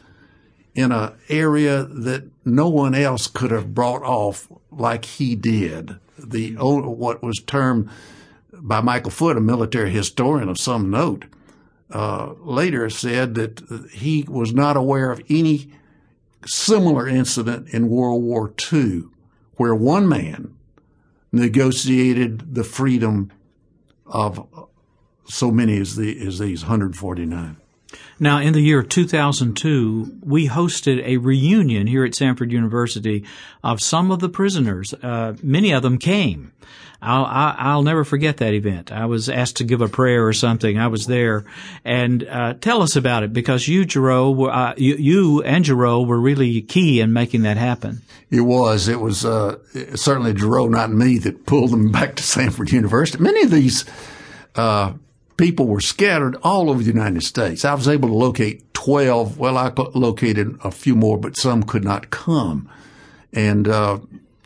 in 0.75 0.91
an 0.93 1.13
area 1.29 1.85
that 1.85 2.25
no 2.45 2.69
one 2.69 2.95
else 2.95 3.27
could 3.27 3.51
have 3.51 3.75
brought 3.75 4.03
off 4.03 4.49
like 4.71 5.05
he 5.05 5.35
did. 5.35 5.99
The 6.19 6.55
what 6.55 7.23
was 7.23 7.41
termed 7.41 7.91
by 8.53 8.81
Michael 8.81 9.11
Foote, 9.11 9.37
a 9.37 9.41
military 9.41 9.91
historian 9.91 10.49
of 10.49 10.59
some 10.59 10.91
note, 10.91 11.27
uh, 11.91 12.33
later 12.41 12.89
said 12.89 13.35
that 13.35 13.89
he 13.93 14.25
was 14.29 14.55
not 14.55 14.77
aware 14.77 15.11
of 15.11 15.23
any 15.29 15.71
similar 16.47 17.07
incident 17.07 17.69
in 17.69 17.89
World 17.89 18.23
War 18.23 18.53
II 18.73 19.05
where 19.57 19.75
one 19.75 20.09
man 20.09 20.55
negotiated 21.33 22.55
the 22.55 22.65
freedom 22.65 23.33
of 24.07 24.47
so 25.25 25.51
many 25.51 25.81
as, 25.81 25.97
the, 25.97 26.27
as 26.27 26.39
these 26.39 26.63
149. 26.63 27.57
Now, 28.19 28.39
in 28.39 28.53
the 28.53 28.61
year 28.61 28.83
2002, 28.83 30.21
we 30.23 30.49
hosted 30.49 31.03
a 31.05 31.17
reunion 31.17 31.87
here 31.87 32.05
at 32.05 32.13
Samford 32.13 32.51
University 32.51 33.25
of 33.65 33.81
some 33.81 34.11
of 34.11 34.21
the 34.21 34.29
prisoners. 34.29 34.95
Uh, 34.95 35.35
many 35.43 35.73
of 35.73 35.83
them 35.83 35.99
came. 35.99 36.53
I'll, 37.03 37.27
I'll 37.59 37.83
never 37.83 38.05
forget 38.05 38.37
that 38.37 38.55
event. 38.55 38.93
I 38.93 39.07
was 39.07 39.29
asked 39.29 39.57
to 39.57 39.65
give 39.65 39.81
a 39.81 39.89
prayer 39.89 40.25
or 40.25 40.33
something. 40.33 40.79
I 40.79 40.87
was 40.87 41.07
there, 41.07 41.45
and 41.85 42.23
uh, 42.23 42.55
tell 42.55 42.81
us 42.81 42.95
about 42.95 43.25
it 43.25 43.33
because 43.33 43.67
you, 43.67 43.85
Jerome, 43.85 44.41
uh, 44.41 44.75
you, 44.77 44.95
you 44.95 45.43
and 45.43 45.65
Gerow 45.65 46.07
were 46.07 46.21
really 46.21 46.63
key 46.63 47.01
in 47.01 47.13
making 47.13 47.43
that 47.43 47.57
happen. 47.57 48.03
It 48.31 48.43
was. 48.43 48.87
It 48.87 49.01
was 49.01 49.25
uh, 49.25 49.59
certainly 49.97 50.33
Gerow, 50.33 50.71
not 50.71 50.93
me, 50.93 51.19
that 51.19 51.45
pulled 51.45 51.73
them 51.73 51.91
back 51.93 52.15
to 52.15 52.23
Samford 52.23 52.71
University. 52.71 53.21
Many 53.21 53.43
of 53.43 53.51
these 53.51 53.85
uh, 54.55 54.93
people 55.43 55.67
were 55.67 55.81
scattered 55.81 56.37
all 56.45 56.71
over 56.71 56.81
the 56.81 56.93
United 56.93 57.21
States. 57.21 57.65
I 57.65 57.75
was 57.75 57.89
able 57.89 58.09
to 58.11 58.15
locate 58.15 58.73
12. 58.75 59.39
Well, 59.39 59.59
I 59.59 59.73
located 59.93 60.57
a 60.63 60.71
few 60.71 60.95
more, 60.95 61.19
but 61.19 61.37
some 61.37 61.65
could 61.65 61.83
not 61.83 62.11
come. 62.11 62.71
And, 63.33 63.67
uh, 63.67 63.99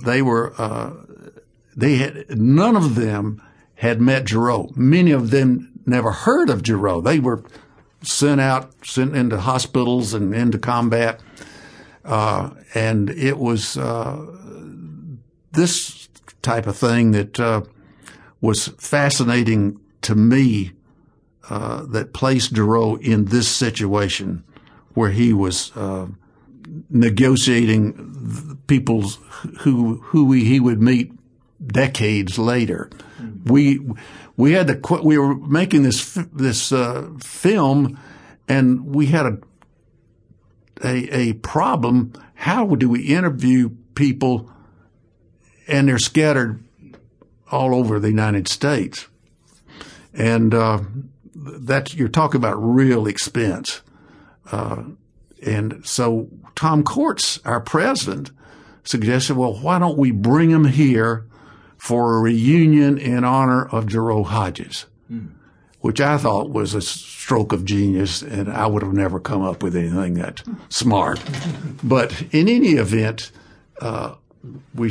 they 0.02 0.22
were, 0.22 0.54
uh, 0.56 0.92
they 1.76 1.96
had, 1.96 2.38
none 2.38 2.76
of 2.76 2.94
them 2.94 3.42
had 3.74 4.00
met 4.00 4.24
Gerow. 4.24 4.74
Many 4.74 5.10
of 5.10 5.30
them 5.30 5.70
never 5.84 6.12
heard 6.12 6.48
of 6.48 6.62
Gerow. 6.62 7.04
They 7.04 7.18
were 7.18 7.44
sent 8.02 8.40
out, 8.40 8.72
sent 8.82 9.14
into 9.14 9.38
hospitals 9.38 10.14
and 10.14 10.34
into 10.34 10.58
combat. 10.58 11.20
Uh, 12.06 12.52
and 12.74 13.10
it 13.10 13.36
was, 13.36 13.76
uh, 13.76 14.24
this 15.52 16.08
type 16.40 16.66
of 16.66 16.78
thing 16.78 17.10
that, 17.10 17.38
uh, 17.38 17.60
was 18.40 18.68
fascinating 18.78 19.78
to 20.00 20.14
me 20.14 20.72
uh, 21.48 21.84
that 21.86 22.12
placed 22.12 22.52
Gerow 22.54 23.00
in 23.00 23.26
this 23.26 23.48
situation 23.48 24.44
where 24.94 25.10
he 25.10 25.32
was 25.32 25.76
uh, 25.76 26.06
negotiating 26.90 28.58
people's 28.66 29.18
who 29.60 29.98
who 30.06 30.32
he 30.32 30.58
would 30.58 30.80
meet 30.80 31.12
decades 31.64 32.38
later. 32.38 32.90
Mm-hmm. 33.20 33.52
We 33.52 33.80
we 34.36 34.52
had 34.52 34.68
to 34.68 35.02
we 35.02 35.18
were 35.18 35.34
making 35.34 35.82
this 35.82 36.18
this 36.32 36.72
uh, 36.72 37.10
film, 37.22 37.98
and 38.48 38.86
we 38.94 39.06
had 39.06 39.26
a, 39.26 39.38
a 40.84 41.30
a 41.30 41.32
problem. 41.34 42.12
How 42.34 42.74
do 42.74 42.88
we 42.88 43.02
interview 43.02 43.70
people, 43.94 44.50
and 45.68 45.88
they're 45.88 45.98
scattered 45.98 46.62
all 47.50 47.74
over 47.74 47.98
the 48.00 48.08
United 48.08 48.48
States, 48.48 49.06
and 50.12 50.52
that 51.46 51.94
you're 51.94 52.08
talking 52.08 52.38
about 52.38 52.56
real 52.56 53.06
expense. 53.06 53.82
Uh, 54.50 54.84
and 55.42 55.84
so 55.86 56.28
Tom 56.54 56.82
Corts, 56.82 57.40
our 57.44 57.60
president, 57.60 58.30
suggested, 58.84 59.36
well, 59.36 59.54
why 59.54 59.78
don't 59.78 59.98
we 59.98 60.10
bring 60.10 60.50
him 60.50 60.64
here 60.64 61.26
for 61.76 62.16
a 62.16 62.20
reunion 62.20 62.98
in 62.98 63.24
honor 63.24 63.66
of 63.66 63.86
Gerow 63.86 64.24
Hodges, 64.24 64.86
mm. 65.10 65.30
which 65.80 66.00
I 66.00 66.16
thought 66.18 66.50
was 66.50 66.74
a 66.74 66.80
stroke 66.80 67.52
of 67.52 67.64
genius, 67.64 68.22
and 68.22 68.50
I 68.50 68.66
would 68.66 68.82
have 68.82 68.92
never 68.92 69.20
come 69.20 69.42
up 69.42 69.62
with 69.62 69.76
anything 69.76 70.14
that 70.14 70.42
smart. 70.68 71.20
but 71.82 72.22
in 72.32 72.48
any 72.48 72.72
event, 72.72 73.30
uh, 73.80 74.14
we 74.74 74.90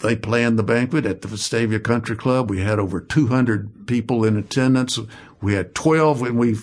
they 0.00 0.14
planned 0.16 0.58
the 0.58 0.62
banquet 0.62 1.06
at 1.06 1.22
the 1.22 1.28
Vestavia 1.28 1.82
Country 1.82 2.16
Club. 2.16 2.50
We 2.50 2.60
had 2.60 2.78
over 2.78 3.00
200 3.00 3.86
people 3.86 4.24
in 4.24 4.36
attendance. 4.36 4.98
We 5.40 5.54
had 5.54 5.74
12 5.74 6.22
and 6.22 6.38
we 6.38 6.56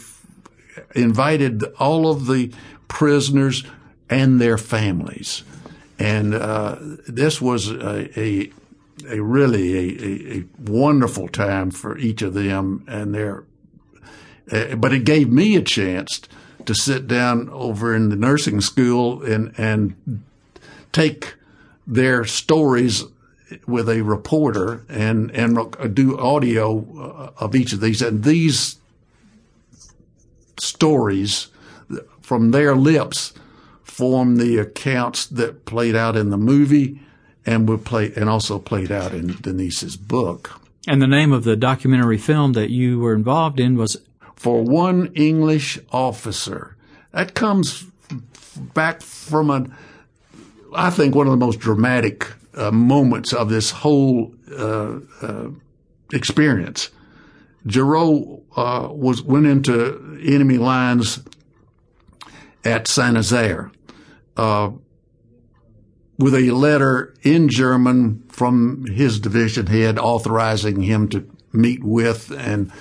invited 0.93 1.63
all 1.79 2.09
of 2.09 2.27
the 2.27 2.51
prisoners 2.87 3.63
and 4.09 4.39
their 4.39 4.57
families. 4.57 5.43
And, 5.97 6.33
uh, 6.33 6.77
this 7.07 7.41
was 7.41 7.69
a, 7.69 8.19
a, 8.19 8.51
a 9.09 9.19
really 9.21 9.77
a, 9.77 10.37
a, 10.37 10.43
wonderful 10.59 11.27
time 11.27 11.71
for 11.71 11.97
each 11.97 12.21
of 12.21 12.33
them 12.33 12.83
and 12.87 13.13
their, 13.13 13.45
uh, 14.51 14.75
but 14.75 14.93
it 14.93 15.05
gave 15.05 15.31
me 15.31 15.55
a 15.55 15.61
chance 15.61 16.21
to 16.65 16.75
sit 16.75 17.07
down 17.07 17.49
over 17.49 17.95
in 17.95 18.09
the 18.09 18.15
nursing 18.15 18.59
school 18.59 19.23
and, 19.23 19.53
and 19.57 20.23
take 20.91 21.35
their 21.87 22.25
stories 22.25 23.03
with 23.67 23.89
a 23.89 24.01
reporter 24.01 24.85
and 24.89 25.31
and 25.31 25.95
do 25.95 26.17
audio 26.17 26.85
uh, 26.99 27.43
of 27.43 27.55
each 27.55 27.73
of 27.73 27.81
these, 27.81 28.01
and 28.01 28.23
these 28.23 28.77
stories 30.57 31.47
from 32.21 32.51
their 32.51 32.75
lips 32.75 33.33
form 33.83 34.37
the 34.37 34.57
accounts 34.57 35.25
that 35.27 35.65
played 35.65 35.95
out 35.95 36.15
in 36.15 36.29
the 36.29 36.37
movie 36.37 36.99
and 37.45 37.69
would 37.69 37.85
play 37.85 38.11
and 38.15 38.29
also 38.29 38.57
played 38.59 38.91
out 38.91 39.13
in 39.13 39.27
Denise's 39.41 39.95
book. 39.95 40.59
And 40.87 41.01
the 41.01 41.07
name 41.07 41.31
of 41.31 41.43
the 41.43 41.55
documentary 41.55 42.17
film 42.17 42.53
that 42.53 42.69
you 42.69 42.99
were 42.99 43.13
involved 43.13 43.59
in 43.59 43.75
was 43.75 43.97
For 44.35 44.61
One 44.63 45.11
English 45.15 45.79
Officer. 45.91 46.75
That 47.11 47.33
comes 47.33 47.85
back 48.73 49.01
from 49.01 49.49
a 49.49 49.67
I 50.75 50.89
think 50.89 51.15
one 51.15 51.27
of 51.27 51.31
the 51.31 51.45
most 51.45 51.59
dramatic 51.59 52.27
uh, 52.55 52.71
moments 52.71 53.33
of 53.33 53.49
this 53.49 53.71
whole 53.71 54.33
uh, 54.51 54.99
uh, 55.21 55.49
experience. 56.13 56.89
Gerow 57.67 58.41
uh, 58.55 58.89
was 58.91 59.21
went 59.21 59.47
into 59.47 60.19
enemy 60.23 60.57
lines 60.57 61.19
at 62.63 62.87
Saint 62.87 63.13
Nazaire 63.13 63.71
uh, 64.37 64.71
with 66.17 66.35
a 66.35 66.51
letter 66.51 67.13
in 67.23 67.49
German 67.49 68.23
from 68.29 68.85
his 68.85 69.19
division 69.19 69.67
head 69.67 69.97
authorizing 69.97 70.81
him 70.81 71.09
to 71.09 71.29
meet 71.51 71.83
with 71.83 72.31
and 72.31 72.71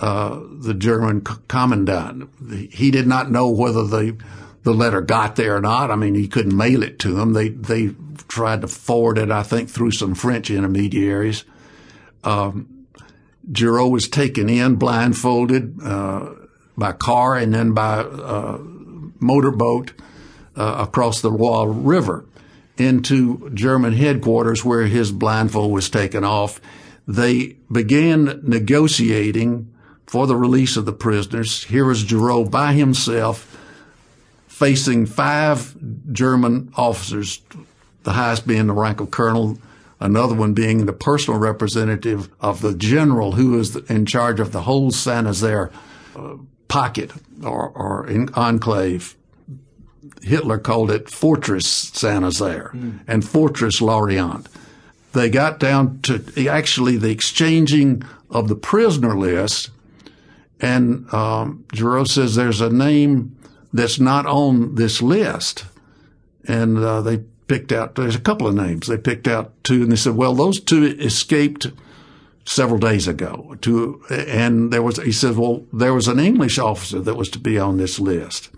uh, 0.00 0.40
the 0.50 0.74
German 0.74 1.22
commandant. 1.22 2.28
He 2.72 2.90
did 2.90 3.06
not 3.06 3.30
know 3.30 3.48
whether 3.48 3.84
the 3.84 4.16
the 4.64 4.74
letter 4.74 5.02
got 5.02 5.36
there 5.36 5.56
or 5.56 5.60
not. 5.60 5.90
I 5.90 5.96
mean, 5.96 6.14
he 6.14 6.26
couldn't 6.26 6.56
mail 6.56 6.82
it 6.82 6.98
to 7.00 7.20
him. 7.20 7.34
They 7.34 7.50
they 7.50 7.94
tried 8.28 8.60
to 8.62 8.68
forward 8.68 9.18
it, 9.18 9.30
I 9.30 9.42
think, 9.42 9.68
through 9.68 9.92
some 9.92 10.14
French 10.14 10.50
intermediaries. 10.50 11.44
Um, 12.22 12.86
Gerow 13.50 13.90
was 13.90 14.08
taken 14.08 14.48
in 14.48 14.76
blindfolded 14.76 15.78
uh, 15.82 16.30
by 16.76 16.92
car 16.92 17.36
and 17.36 17.52
then 17.54 17.72
by 17.72 17.98
uh, 17.98 18.58
motorboat 19.20 19.92
uh, 20.56 20.86
across 20.86 21.20
the 21.20 21.30
Loire 21.30 21.68
River 21.68 22.24
into 22.76 23.50
German 23.54 23.92
headquarters 23.92 24.64
where 24.64 24.86
his 24.86 25.12
blindfold 25.12 25.72
was 25.72 25.88
taken 25.88 26.24
off. 26.24 26.60
They 27.06 27.56
began 27.70 28.40
negotiating 28.42 29.72
for 30.06 30.26
the 30.26 30.36
release 30.36 30.76
of 30.76 30.86
the 30.86 30.92
prisoners. 30.92 31.64
Here 31.64 31.90
is 31.90 32.04
Gerow 32.04 32.50
by 32.50 32.72
himself 32.72 33.50
facing 34.46 35.06
five 35.06 35.76
German 36.12 36.72
officers, 36.76 37.42
the 38.04 38.12
highest 38.12 38.46
being 38.46 38.66
the 38.66 38.72
rank 38.72 39.00
of 39.00 39.10
colonel, 39.10 39.58
another 40.00 40.34
one 40.34 40.54
being 40.54 40.86
the 40.86 40.92
personal 40.92 41.38
representative 41.38 42.28
of 42.40 42.60
the 42.60 42.74
general 42.74 43.32
who 43.32 43.58
is 43.58 43.76
in 43.76 44.06
charge 44.06 44.40
of 44.40 44.52
the 44.52 44.62
whole 44.62 44.90
San 44.90 45.24
Nazaire 45.24 45.70
uh, 46.14 46.36
pocket 46.68 47.10
or, 47.42 47.70
or 47.70 48.08
enclave. 48.34 49.16
Hitler 50.22 50.58
called 50.58 50.90
it 50.90 51.10
Fortress 51.10 51.66
San 51.66 52.22
Nazaire 52.22 52.70
mm. 52.74 53.00
and 53.06 53.26
Fortress 53.26 53.80
Lorient. 53.80 54.48
They 55.12 55.28
got 55.28 55.58
down 55.58 56.00
to 56.02 56.48
actually 56.48 56.96
the 56.96 57.10
exchanging 57.10 58.02
of 58.30 58.48
the 58.48 58.56
prisoner 58.56 59.16
list, 59.16 59.70
and 60.60 61.12
um, 61.12 61.64
Gerow 61.68 62.06
says 62.06 62.34
there's 62.34 62.60
a 62.60 62.70
name 62.70 63.36
that's 63.72 64.00
not 64.00 64.24
on 64.24 64.76
this 64.76 65.02
list. 65.02 65.66
And 66.46 66.78
uh, 66.78 67.00
they 67.00 67.24
picked 67.46 67.72
out, 67.72 67.94
there's 67.94 68.16
a 68.16 68.20
couple 68.20 68.46
of 68.46 68.54
names. 68.54 68.86
They 68.86 68.98
picked 68.98 69.28
out 69.28 69.52
two 69.64 69.82
and 69.82 69.92
they 69.92 69.96
said, 69.96 70.16
well, 70.16 70.34
those 70.34 70.60
two 70.60 70.84
escaped 70.84 71.66
several 72.46 72.78
days 72.78 73.08
ago. 73.08 73.56
To, 73.62 74.02
and 74.10 74.72
there 74.72 74.82
was, 74.82 74.96
he 74.98 75.12
said, 75.12 75.36
well, 75.36 75.64
there 75.72 75.94
was 75.94 76.08
an 76.08 76.18
English 76.18 76.58
officer 76.58 77.00
that 77.00 77.16
was 77.16 77.28
to 77.30 77.38
be 77.38 77.58
on 77.58 77.76
this 77.76 77.98
list. 77.98 78.50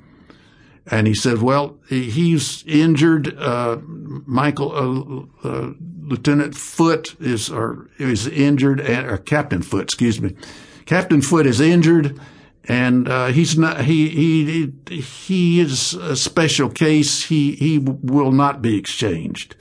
And 0.88 1.08
he 1.08 1.14
said, 1.14 1.42
well, 1.42 1.76
he's 1.88 2.64
injured. 2.64 3.36
Uh, 3.36 3.78
Michael, 3.82 5.28
uh, 5.42 5.48
uh, 5.48 5.72
Lieutenant 6.02 6.54
Foote 6.54 7.20
is, 7.20 7.50
or 7.50 7.90
is 7.98 8.28
injured, 8.28 8.80
or 8.80 9.18
Captain 9.18 9.62
Foote, 9.62 9.82
excuse 9.82 10.20
me. 10.20 10.36
Captain 10.84 11.20
Foote 11.20 11.46
is 11.46 11.60
injured 11.60 12.20
and 12.68 13.08
uh, 13.08 13.26
he's 13.26 13.56
not 13.56 13.82
he 13.82 14.08
he 14.08 15.00
he 15.00 15.60
is 15.60 15.94
a 15.94 16.16
special 16.16 16.68
case. 16.68 17.24
He 17.24 17.52
he 17.52 17.78
will 17.78 18.32
not 18.32 18.60
be 18.62 18.76
exchanged. 18.76 19.56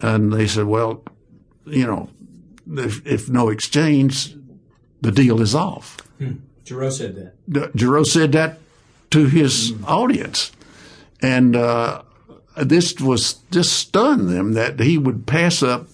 And 0.00 0.32
they 0.32 0.46
said, 0.46 0.66
well, 0.66 1.04
you 1.64 1.86
know, 1.86 2.10
if, 2.70 3.06
if 3.06 3.28
no 3.30 3.48
exchange, 3.48 4.36
the 5.00 5.10
deal 5.10 5.40
is 5.40 5.54
off. 5.54 5.96
Hmm. 6.18 6.34
Gerow 6.64 6.92
said 6.92 7.14
that. 7.14 7.72
Gerow 7.74 8.04
said 8.04 8.32
that 8.32 8.58
to 9.10 9.26
his 9.26 9.72
mm. 9.72 9.88
audience. 9.88 10.52
And 11.22 11.54
uh, 11.56 12.02
this 12.56 13.00
was 13.00 13.34
just 13.50 13.72
stunned 13.72 14.28
them 14.28 14.52
that 14.52 14.80
he 14.80 14.98
would 14.98 15.26
pass 15.26 15.62
up 15.62 15.86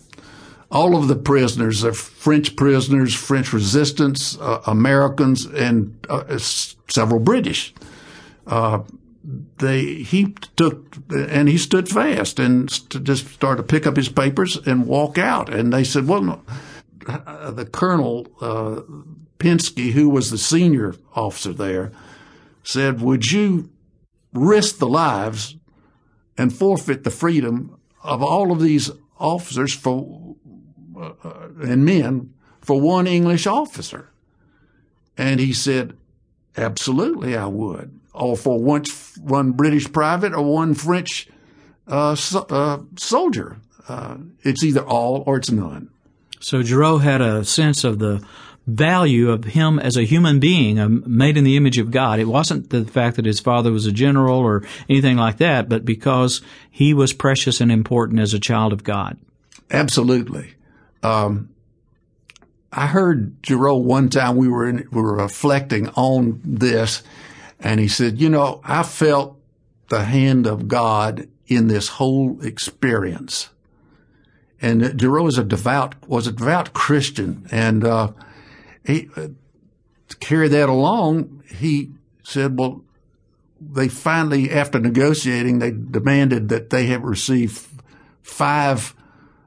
all 0.72 0.96
of 0.96 1.06
the 1.06 1.16
prisoners, 1.16 1.82
the 1.82 1.92
French 1.92 2.56
prisoners, 2.56 3.14
French 3.14 3.52
resistance, 3.52 4.38
uh, 4.40 4.62
Americans, 4.66 5.44
and 5.44 6.04
uh, 6.08 6.38
several 6.38 7.20
British. 7.20 7.74
Uh, 8.46 8.80
they 9.58 9.85
he 10.02 10.35
took 10.56 10.96
and 11.11 11.48
he 11.48 11.56
stood 11.56 11.88
fast 11.88 12.40
and 12.40 12.68
just 13.04 13.28
started 13.28 13.62
to 13.62 13.68
pick 13.68 13.87
up 13.87 13.96
his 13.96 14.08
papers 14.08 14.56
and 14.66 14.87
walk 14.87 15.18
out. 15.18 15.52
And 15.52 15.72
they 15.72 15.85
said, 15.85 16.08
"Well, 16.08 16.22
no. 16.22 16.42
Uh, 17.06 17.50
the 17.50 17.66
colonel 17.66 18.26
uh, 18.40 18.80
Pinsky, 19.38 19.92
who 19.92 20.08
was 20.08 20.30
the 20.30 20.38
senior 20.38 20.94
officer 21.14 21.52
there, 21.52 21.92
said, 22.64 23.00
"Would 23.00 23.30
you 23.30 23.70
risk 24.32 24.78
the 24.78 24.88
lives 24.88 25.56
and 26.38 26.52
forfeit 26.52 27.04
the 27.04 27.11
freedom 27.11 27.78
of 28.02 28.22
all 28.22 28.50
of 28.50 28.61
these 28.61 28.90
officers 29.18 29.72
for 29.72 30.21
and 31.62 31.85
men 31.85 32.33
for 32.61 32.81
one 32.81 33.07
English 33.07 33.47
officer?" 33.47 34.09
And 35.17 35.41
he 35.41 35.53
said, 35.53 35.97
"Absolutely, 36.57 37.37
I 37.37 37.47
would." 37.47 38.01
or 38.15 38.37
for 38.37 38.59
one, 38.59 38.85
one 39.21 39.53
British 39.53 39.91
private 39.93 40.33
or 40.33 40.43
one 40.43 40.75
French 40.75 41.29
uh, 41.87 42.15
so, 42.15 42.41
uh, 42.51 42.81
soldier. 42.97 43.59
Uh, 43.88 44.17
it's 44.43 44.62
either 44.62 44.83
all 44.83 45.25
or 45.27 45.37
it's 45.37 45.51
none. 45.51 45.91
So 46.41 46.62
Gerow 46.62 47.01
had 47.01 47.21
a 47.21 47.45
sense 47.45 47.85
of 47.85 47.99
the 47.99 48.25
value 48.67 49.31
of 49.31 49.45
him 49.45 49.81
as 49.81 49.97
a 49.97 50.05
human 50.05 50.38
being, 50.38 50.79
um, 50.79 51.03
made 51.05 51.37
in 51.37 51.43
the 51.43 51.57
image 51.57 51.79
of 51.79 51.91
God. 51.91 52.21
It 52.21 52.27
wasn't 52.27 52.71
the 52.71 52.85
fact 52.85 53.17
that 53.17 53.25
his 53.25 53.41
father 53.41 53.73
was 53.73 53.87
a 53.87 53.93
general 53.93 54.38
or 54.38 54.62
anything 54.88 55.17
like 55.17 55.38
that, 55.38 55.69
but 55.69 55.85
because 55.85 56.43
he 56.71 56.95
was 56.95 57.12
precious 57.12 57.61
and 57.61 57.73
important 57.73 58.21
as 58.21 58.35
a 58.35 58.38
child 58.38 58.73
of 58.73 58.85
God. 58.85 59.19
Absolutely. 59.71 60.55
Um, 61.03 61.51
I 62.73 62.87
heard 62.87 63.43
Gerow 63.43 63.81
one 63.83 64.09
time 64.09 64.37
we 64.37 64.49
were 64.49 64.67
in, 64.67 64.88
we 64.91 65.03
were 65.03 65.17
reflecting 65.17 65.88
on 65.91 66.41
this, 66.45 67.03
and 67.61 67.79
he 67.79 67.88
said, 67.88 68.21
you 68.21 68.31
know, 68.31 68.61
I 68.65 68.83
felt 68.83 69.38
the 69.88 70.05
hand 70.05 70.47
of 70.47 70.69
God 70.69 71.29
in 71.47 71.69
this 71.69 71.88
whole 71.88 72.41
experience. 72.43 73.51
And 74.61 74.81
Gerow 74.83 75.25
was 75.25 75.38
a 75.38 75.45
devout, 75.45 75.97
was 76.09 76.27
a 76.27 76.33
devout 76.33 76.73
Christian. 76.73 77.47
And, 77.51 77.85
uh, 77.85 78.12
he, 78.87 79.09
uh, 79.17 79.29
to 80.09 80.17
carry 80.19 80.49
that 80.49 80.69
along, 80.69 81.43
he 81.47 81.91
said, 82.23 82.59
well, 82.59 82.83
they 83.61 83.88
finally, 83.88 84.51
after 84.51 84.79
negotiating, 84.79 85.59
they 85.59 85.71
demanded 85.71 86.49
that 86.49 86.71
they 86.71 86.87
have 86.87 87.03
received 87.03 87.67
five 88.23 88.95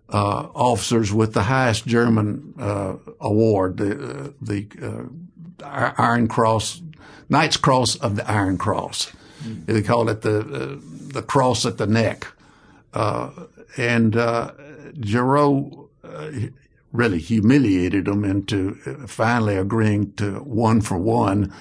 uh, 0.10 0.48
officers 0.54 1.12
with 1.12 1.34
the 1.34 1.44
highest 1.44 1.86
German 1.88 2.54
uh, 2.60 2.96
award, 3.20 3.78
the 3.78 3.91
uh, 3.91 4.30
the 4.41 4.68
uh, 4.82 5.94
Iron 5.98 6.28
Cross 6.28 6.82
Knight's 7.30 7.58
Cross 7.58 7.96
of 7.98 8.15
the 8.15 8.30
Iron 8.30 8.58
Cross. 8.58 9.12
Mm. 9.44 9.65
They 9.65 9.82
call 9.82 10.10
it 10.10 10.22
the 10.22 10.39
uh, 10.39 10.78
the 11.13 11.22
cross 11.22 11.65
at 11.65 11.78
the 11.78 11.88
neck. 11.88 12.28
Uh, 12.94 13.30
and 13.78 14.15
uh, 14.15 14.52
Gerow 14.94 15.89
uh, 16.04 16.32
really 16.91 17.20
humiliated 17.20 18.06
them 18.06 18.24
into 18.24 18.76
finally 19.08 19.58
agreeing 19.58 20.13
to 20.13 20.39
one 20.39 20.82
for 20.82 20.98
one, 20.98 21.54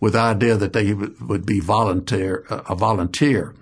with 0.00 0.12
the 0.12 0.18
idea 0.18 0.56
that 0.56 0.72
they 0.72 0.92
would 0.92 1.46
be 1.46 1.60
volunteer 1.60 2.44
uh, 2.50 2.62
a 2.68 2.74
volunteer. 2.74 3.54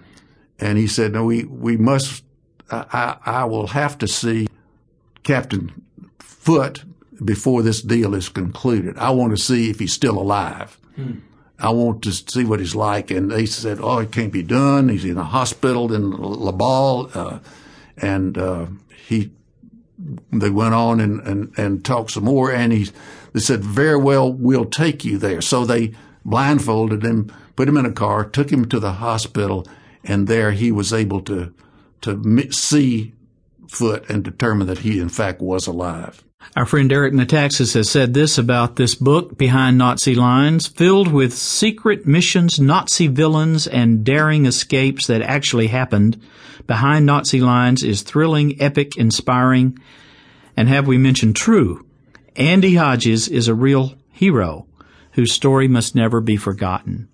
And 0.58 0.76
he 0.78 0.86
said, 0.86 1.12
"No, 1.12 1.24
we 1.24 1.44
we 1.44 1.76
must. 1.76 2.24
I, 2.70 3.16
I 3.24 3.44
will 3.44 3.68
have 3.68 3.98
to 3.98 4.08
see 4.08 4.46
Captain 5.22 5.82
Foote 6.18 6.84
before 7.24 7.62
this 7.62 7.82
deal 7.82 8.14
is 8.14 8.28
concluded. 8.28 8.96
I 8.96 9.10
want 9.10 9.36
to 9.36 9.42
see 9.42 9.70
if 9.70 9.78
he's 9.78 9.92
still 9.92 10.18
alive." 10.18 10.78
Hmm. 10.96 11.18
I 11.60 11.70
want 11.70 12.02
to 12.04 12.12
see 12.12 12.44
what 12.44 12.58
he's 12.58 12.74
like. 12.74 13.10
And 13.10 13.30
they 13.30 13.44
said, 13.46 13.78
oh, 13.80 13.98
it 13.98 14.12
can't 14.12 14.32
be 14.32 14.42
done. 14.42 14.88
He's 14.88 15.04
in 15.04 15.18
a 15.18 15.24
hospital 15.24 15.92
in 15.92 16.10
Laval. 16.10 17.10
Uh, 17.12 17.38
and, 17.98 18.38
uh, 18.38 18.66
he, 19.06 19.30
they 20.32 20.48
went 20.48 20.74
on 20.74 21.00
and, 21.00 21.20
and, 21.20 21.52
and 21.58 21.84
talked 21.84 22.12
some 22.12 22.24
more. 22.24 22.50
And 22.50 22.72
he, 22.72 22.90
they 23.34 23.40
said, 23.40 23.62
very 23.62 23.98
well, 23.98 24.32
we'll 24.32 24.64
take 24.64 25.04
you 25.04 25.18
there. 25.18 25.42
So 25.42 25.66
they 25.66 25.92
blindfolded 26.24 27.04
him, 27.04 27.30
put 27.56 27.68
him 27.68 27.76
in 27.76 27.84
a 27.84 27.92
car, 27.92 28.24
took 28.24 28.50
him 28.50 28.66
to 28.68 28.80
the 28.80 28.92
hospital. 28.92 29.66
And 30.02 30.28
there 30.28 30.52
he 30.52 30.72
was 30.72 30.94
able 30.94 31.20
to, 31.22 31.52
to 32.02 32.50
see 32.52 33.14
Foote 33.68 34.08
and 34.10 34.24
determine 34.24 34.66
that 34.66 34.78
he 34.78 34.98
in 34.98 35.08
fact 35.08 35.40
was 35.40 35.66
alive. 35.66 36.24
Our 36.56 36.66
friend 36.66 36.90
Eric 36.90 37.12
Metaxas 37.12 37.74
has 37.74 37.88
said 37.88 38.14
this 38.14 38.38
about 38.38 38.76
this 38.76 38.94
book, 38.94 39.38
Behind 39.38 39.78
Nazi 39.78 40.14
Lines, 40.14 40.66
filled 40.66 41.12
with 41.12 41.32
secret 41.34 42.06
missions, 42.06 42.58
Nazi 42.58 43.06
villains, 43.06 43.66
and 43.66 44.02
daring 44.02 44.46
escapes 44.46 45.06
that 45.06 45.22
actually 45.22 45.68
happened. 45.68 46.20
Behind 46.66 47.06
Nazi 47.06 47.40
Lines 47.40 47.84
is 47.84 48.02
thrilling, 48.02 48.60
epic, 48.60 48.96
inspiring, 48.96 49.78
and 50.56 50.68
have 50.68 50.88
we 50.88 50.98
mentioned 50.98 51.36
true? 51.36 51.86
Andy 52.36 52.74
Hodges 52.74 53.28
is 53.28 53.46
a 53.46 53.54
real 53.54 53.94
hero 54.08 54.66
whose 55.12 55.32
story 55.32 55.68
must 55.68 55.94
never 55.94 56.20
be 56.20 56.36
forgotten. 56.36 57.08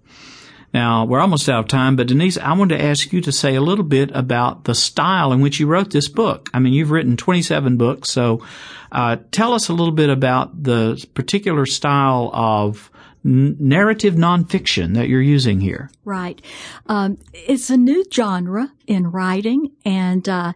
Now, 0.77 1.07
we're 1.07 1.21
almost 1.21 1.49
out 1.49 1.61
of 1.61 1.69
time, 1.69 1.97
but 1.97 2.07
Denise, 2.07 2.37
I 2.37 2.53
wanted 2.53 2.77
to 2.77 2.85
ask 2.85 3.11
you 3.11 3.23
to 3.23 3.33
say 3.33 3.55
a 3.55 3.63
little 3.63 3.83
bit 3.83 4.11
about 4.13 4.65
the 4.65 4.75
style 4.75 5.33
in 5.33 5.41
which 5.41 5.59
you 5.59 5.67
wrote 5.67 5.91
this 5.91 6.07
book. 6.07 6.51
I 6.53 6.59
mean, 6.59 6.75
you've 6.75 6.91
written 6.91 7.17
27 7.17 7.79
books, 7.79 8.11
so 8.11 8.45
uh, 8.93 9.17
tell 9.33 9.55
us 9.55 9.71
a 9.71 9.73
little 9.73 9.95
bit 9.95 10.11
about 10.11 10.65
the 10.65 11.03
particular 11.15 11.65
style 11.65 12.31
of 12.35 12.91
narrative 13.25 14.17
nonfiction 14.17 14.93
that 14.97 15.09
you're 15.09 15.23
using 15.23 15.63
here. 15.63 15.89
Right. 16.05 16.43
Um, 16.85 17.17
it's 17.33 17.71
a 17.71 17.79
new 17.79 18.05
genre 18.13 18.71
in 18.87 19.11
writing, 19.11 19.73
and 19.87 20.29
uh, 20.29 20.53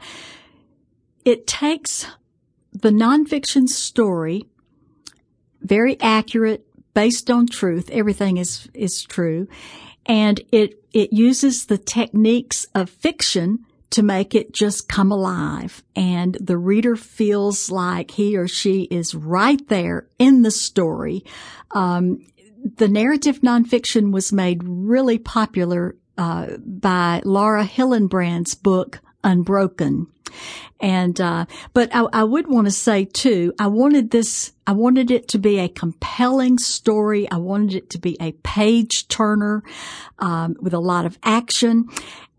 it 1.25 1.47
takes 1.47 2.07
the 2.75 2.91
nonfiction 2.91 3.69
story, 3.69 4.45
very 5.63 5.99
accurate, 5.99 6.67
based 6.93 7.31
on 7.31 7.47
truth. 7.47 7.89
Everything 7.91 8.37
is 8.37 8.69
is 8.75 9.03
true 9.03 9.49
and 10.07 10.41
it, 10.53 10.83
it 10.93 11.13
uses 11.13 11.67
the 11.67 11.79
techniques 11.79 12.67
of 12.75 12.91
fiction 12.91 13.65
to 13.91 14.03
make 14.03 14.35
it 14.35 14.53
just 14.53 14.89
come 14.89 15.11
alive. 15.11 15.83
And 15.97 16.37
the 16.41 16.57
reader 16.57 16.97
feels 16.97 17.71
like 17.71 18.13
he 18.13 18.37
or 18.37 18.47
she 18.47 18.83
is 18.83 19.15
right 19.15 19.67
there 19.69 20.07
in 20.19 20.43
the 20.43 20.51
story. 20.51 21.25
Um, 21.73 22.25
the 22.63 22.89
narrative 22.89 23.41
nonfiction 23.41 24.13
was 24.13 24.33
made 24.33 24.63
really 24.65 25.19
popular 25.19 25.97
uh, 26.17 26.59
by 26.59 27.23
Laura 27.25 27.65
Hillenbrand's 27.65 28.55
book 28.55 29.01
Unbroken. 29.23 30.07
And, 30.81 31.21
uh, 31.21 31.47
but 31.75 31.95
I, 31.95 32.07
I 32.13 32.25
would 32.25 32.47
want 32.47 32.67
to 32.67 32.71
say 32.71 33.05
too, 33.05 33.53
I 33.59 33.67
wanted 33.67 34.11
this, 34.11 34.53
I 34.67 34.73
wanted 34.73 35.11
it 35.11 35.29
to 35.29 35.39
be 35.39 35.59
a 35.59 35.69
compelling 35.69 36.59
story. 36.59 37.31
I 37.31 37.37
wanted 37.37 37.75
it 37.75 37.91
to 37.91 37.99
be 37.99 38.17
a 38.21 38.33
page 38.33 39.09
turner, 39.09 39.63
um, 40.19 40.57
with 40.61 40.73
a 40.73 40.79
lot 40.79 41.05
of 41.05 41.19
action. 41.23 41.87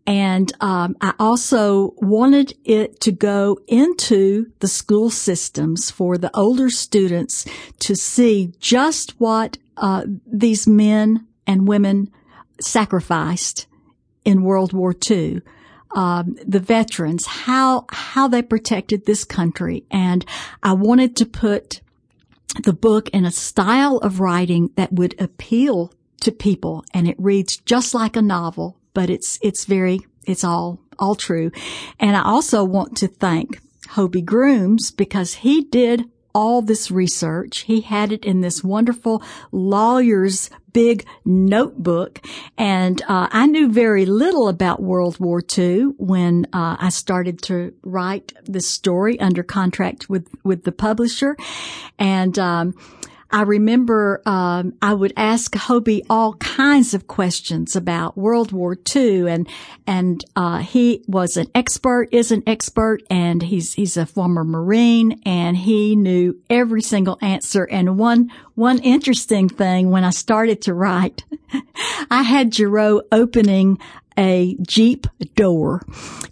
And 0.08 0.52
um, 0.62 0.96
I 1.00 1.14
also 1.20 1.94
wanted 1.98 2.54
it 2.66 3.00
to 3.02 3.12
go 3.12 3.60
into 3.68 4.52
the 4.60 4.68
school 4.68 5.12
systems 5.12 5.92
for 5.92 6.18
the 6.18 6.36
older 6.36 6.70
students 6.72 7.46
to 7.80 7.96
see 7.96 8.54
just 8.60 9.20
what 9.20 9.60
uh, 9.78 10.04
these 10.26 10.68
men 10.68 11.28
and 11.46 11.68
women 11.68 12.10
sacrificed 12.60 13.68
in 14.26 14.44
World 14.44 14.74
War 14.74 14.96
II 15.10 15.42
um, 15.96 16.38
the 16.46 16.60
veterans, 16.60 17.26
how 17.26 17.86
how 17.90 18.28
they 18.28 18.42
protected 18.42 19.06
this 19.06 19.24
country, 19.24 19.86
and 19.92 20.26
I 20.64 20.74
wanted 20.74 21.16
to 21.18 21.26
put 21.26 21.82
the 22.64 22.74
book 22.74 23.10
in 23.10 23.26
a 23.26 23.32
style 23.32 23.98
of 23.98 24.20
writing 24.20 24.72
that 24.76 24.92
would 24.92 25.20
appeal 25.20 25.94
to 26.22 26.32
people, 26.32 26.84
and 26.94 27.08
it 27.08 27.16
reads 27.20 27.58
just 27.58 27.94
like 27.94 28.16
a 28.16 28.22
novel, 28.22 28.78
but 28.94 29.10
it's 29.10 29.40
it's 29.42 29.66
very 29.66 30.00
it's 30.26 30.44
all 30.44 30.80
all 31.00 31.16
true, 31.16 31.52
and 32.00 32.16
I 32.16 32.24
also 32.24 32.64
want 32.64 32.98
to 32.98 33.08
thank 33.08 33.60
Hobie 33.90 34.26
Grooms 34.26 34.92
because 34.92 35.36
he 35.36 35.62
did 35.62 36.10
all 36.34 36.62
this 36.62 36.92
research. 36.92 37.60
He 37.60 37.82
had 37.82 38.12
it 38.12 38.26
in 38.26 38.42
this 38.42 38.64
wonderful 38.64 39.24
lawyer's 39.52 40.50
big 40.74 41.06
notebook. 41.26 42.22
And 42.58 43.02
uh, 43.04 43.28
I 43.32 43.48
knew 43.48 43.72
very 43.72 44.06
little 44.06 44.48
about 44.48 44.82
World 44.82 45.20
War 45.20 45.42
II 45.58 45.94
when 45.98 46.46
uh, 46.54 46.78
I 46.80 46.90
started 46.90 47.42
to 47.44 47.74
write 47.84 48.34
this 48.46 48.70
story 48.70 49.20
under 49.20 49.44
contract 49.44 50.10
with, 50.10 50.28
with 50.44 50.64
the 50.64 50.72
publisher. 50.72 51.36
And 52.00 52.38
um, 52.40 52.74
I 53.32 53.44
remember 53.44 54.22
um, 54.26 54.74
I 54.82 54.94
would 54.94 55.14
ask 55.16 55.54
Hobie 55.54 56.02
all 56.10 56.34
kinds 56.36 56.94
of 56.94 57.08
questions 57.08 57.76
about 57.76 58.18
World 58.18 58.52
War 58.52 58.78
II, 58.94 59.30
and 59.30 59.48
and 59.88 60.24
uh, 60.36 60.60
he 60.60 61.04
was 61.08 61.38
an 61.38 61.48
expert, 61.56 62.10
is 62.12 62.32
an 62.32 62.44
expert, 62.46 63.04
and 63.10 63.42
he's 63.42 63.74
he's 63.74 63.96
a 63.96 64.06
former 64.06 64.44
Marine, 64.44 65.22
and 65.26 65.56
he 65.56 65.96
knew 65.96 66.40
every 66.50 66.82
single 66.82 67.18
answer. 67.22 67.64
And 67.64 67.98
one 67.98 68.32
one 68.56 68.80
interesting 68.80 69.48
thing 69.48 69.92
when 69.92 70.04
I 70.04 70.10
started 70.10 70.62
to 70.64 70.74
write, 70.74 71.24
I 72.12 72.24
had 72.24 72.52
Gerow 72.52 73.02
opening 73.12 73.80
a 74.18 74.56
Jeep 74.62 75.08
door. 75.36 75.82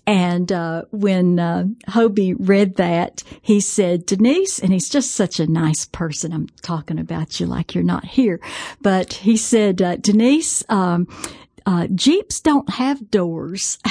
And, 0.05 0.51
uh, 0.51 0.83
when, 0.91 1.39
uh, 1.39 1.65
Hobie 1.89 2.35
read 2.37 2.75
that, 2.75 3.23
he 3.41 3.59
said, 3.59 4.05
Denise, 4.05 4.59
and 4.59 4.73
he's 4.73 4.89
just 4.89 5.11
such 5.11 5.39
a 5.39 5.47
nice 5.47 5.85
person. 5.85 6.33
I'm 6.33 6.47
talking 6.61 6.99
about 6.99 7.39
you 7.39 7.45
like 7.45 7.75
you're 7.75 7.83
not 7.83 8.05
here, 8.05 8.39
but 8.81 9.13
he 9.13 9.37
said, 9.37 9.81
uh, 9.81 9.97
Denise, 9.97 10.63
um, 10.69 11.07
uh, 11.65 11.87
Jeeps 11.93 12.39
don't 12.41 12.69
have 12.71 13.11
doors. 13.11 13.77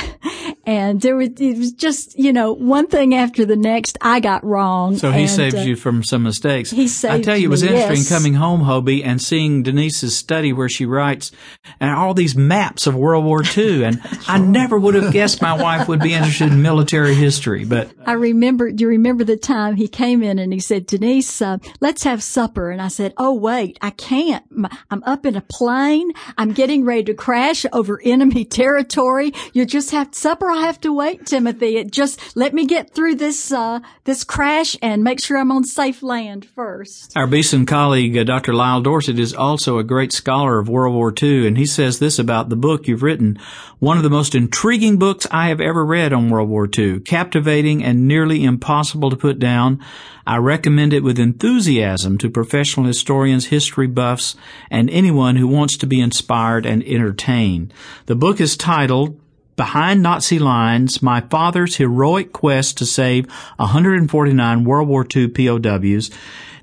and 0.69 1.01
there 1.01 1.17
was, 1.17 1.31
it 1.41 1.57
was 1.57 1.73
just, 1.73 2.19
you 2.19 2.31
know, 2.31 2.53
one 2.53 2.89
thing 2.89 3.15
after 3.15 3.47
the 3.47 3.57
next 3.57 3.97
I 4.03 4.21
got 4.21 4.45
wrong. 4.45 4.99
So 4.99 5.11
he 5.11 5.23
and, 5.23 5.31
saves 5.31 5.55
uh, 5.55 5.61
you 5.61 5.77
from 5.77 6.05
some 6.05 6.23
mistakes. 6.23 6.71
He 6.71 6.89
saved 6.89 7.15
I 7.15 7.23
tell 7.23 7.39
you, 7.39 7.49
it 7.49 7.51
was 7.51 7.63
me, 7.63 7.71
interesting 7.71 7.97
yes. 7.97 8.09
coming 8.11 8.35
home, 8.35 8.61
Hobie, 8.61 9.03
and 9.03 9.19
seeing 9.19 9.63
Denise's 9.63 10.15
study 10.15 10.53
where 10.53 10.69
she 10.69 10.85
writes 10.85 11.33
and 11.81 11.91
all 11.91 12.13
these 12.13 12.37
maps 12.37 12.87
of 12.87 12.95
World 12.95 13.25
War 13.25 13.43
II. 13.57 13.79
And 13.89 14.01
I 14.27 14.39
never 14.39 14.79
would 14.79 14.95
have 14.95 15.13
guessed 15.13 15.41
my 15.41 15.55
wife 15.55 15.89
would 15.89 16.01
be 16.01 16.13
interested 16.13 16.53
in 16.53 16.61
military 16.61 17.15
history, 17.15 17.65
but 17.65 17.91
I 18.05 18.13
remember, 18.13 18.71
do 18.71 18.83
you 18.83 18.89
remember 18.89 19.25
the 19.25 19.37
time 19.37 19.77
he 19.77 19.89
came 19.89 20.23
in 20.23 20.39
and 20.39 20.53
he 20.53 20.61
said, 20.61 20.85
Denise, 20.85 21.41
uh, 21.41 21.59
let's 21.81 22.03
have 22.03 22.23
supper. 22.23 22.71
And 22.71 22.83
I 22.83 22.89
said, 22.89 23.15
Oh, 23.17 23.33
wait, 23.33 23.79
I 23.81 23.91
can't. 23.91 24.45
I'm 24.91 25.03
up 25.05 25.25
in 25.25 25.37
a 25.37 25.41
plane. 25.41 26.11
I'm 26.37 26.53
getting 26.53 26.85
ready 26.85 27.05
to 27.05 27.15
crash 27.15 27.65
over 27.73 28.01
enemy 28.05 28.45
territory. 28.63 29.33
You 29.53 29.65
just 29.65 29.93
have 29.93 30.15
supper. 30.15 30.51
I 30.59 30.63
have 30.63 30.81
to 30.81 30.93
wait, 30.93 31.25
Timothy. 31.25 31.77
It 31.77 31.93
just 31.93 32.37
let 32.37 32.53
me 32.53 32.67
get 32.67 32.93
through 32.93 33.15
this, 33.15 33.53
uh, 33.53 33.79
this 34.03 34.25
crash 34.25 34.77
and 34.83 35.05
make 35.05 35.23
sure 35.23 35.39
I'm 35.39 35.53
on 35.53 35.63
safe 35.63 36.03
land 36.03 36.45
first. 36.45 37.17
Our 37.17 37.29
Beeson 37.29 37.65
colleague, 37.65 38.19
uh, 38.19 38.25
Dr. 38.25 38.53
Lyle 38.53 38.81
Dorsett, 38.81 39.21
is 39.21 39.33
also 39.33 39.79
a 39.79 39.85
great 39.85 40.13
scholar 40.13 40.59
of 40.59 40.69
World 40.69 40.97
War 40.97 41.15
II, 41.23 41.47
and 41.47 41.57
he 41.57 41.65
says 41.65 42.01
this 42.01 42.19
about 42.19 42.49
the 42.49 42.57
book 42.57 42.89
you've 42.89 43.05
written. 43.05 43.39
One 43.79 43.99
of 43.99 44.03
the 44.03 44.11
most 44.11 44.35
intriguing 44.35 44.99
books 44.99 45.29
I 45.31 45.47
have 45.47 45.61
ever 45.61 45.87
read 45.87 46.13
on 46.13 46.29
World 46.29 46.49
War 46.49 46.69
II, 46.77 47.01
captivating 47.01 47.85
and 47.85 48.09
nearly 48.09 48.43
impossible 48.43 49.11
to 49.11 49.17
put 49.17 49.39
down. 49.39 49.79
I 50.27 50.39
recommend 50.39 50.93
it 50.93 51.05
with 51.05 51.21
enthusiasm 51.21 52.19
to 52.19 52.29
professional 52.29 52.85
historians, 52.85 53.47
history 53.47 53.87
buffs, 53.87 54.35
and 54.73 54.91
anyone 54.91 55.37
who 55.37 55.47
wants 55.47 55.77
to 55.77 55.87
be 55.87 56.01
inspired 56.01 56.67
and 56.67 56.83
entertained. 56.83 57.73
The 58.07 58.17
book 58.17 58.41
is 58.41 58.57
titled 58.57 59.21
Behind 59.59 60.05
Nazi 60.05 60.39
Lines, 60.39 61.03
My 61.03 61.21
Father's 61.21 61.75
Heroic 61.75 62.33
Quest 62.33 62.79
to 62.79 62.87
Save 62.87 63.29
149 63.57 64.63
World 64.63 64.87
War 64.87 65.05
II 65.05 65.27
POWs, 65.27 66.13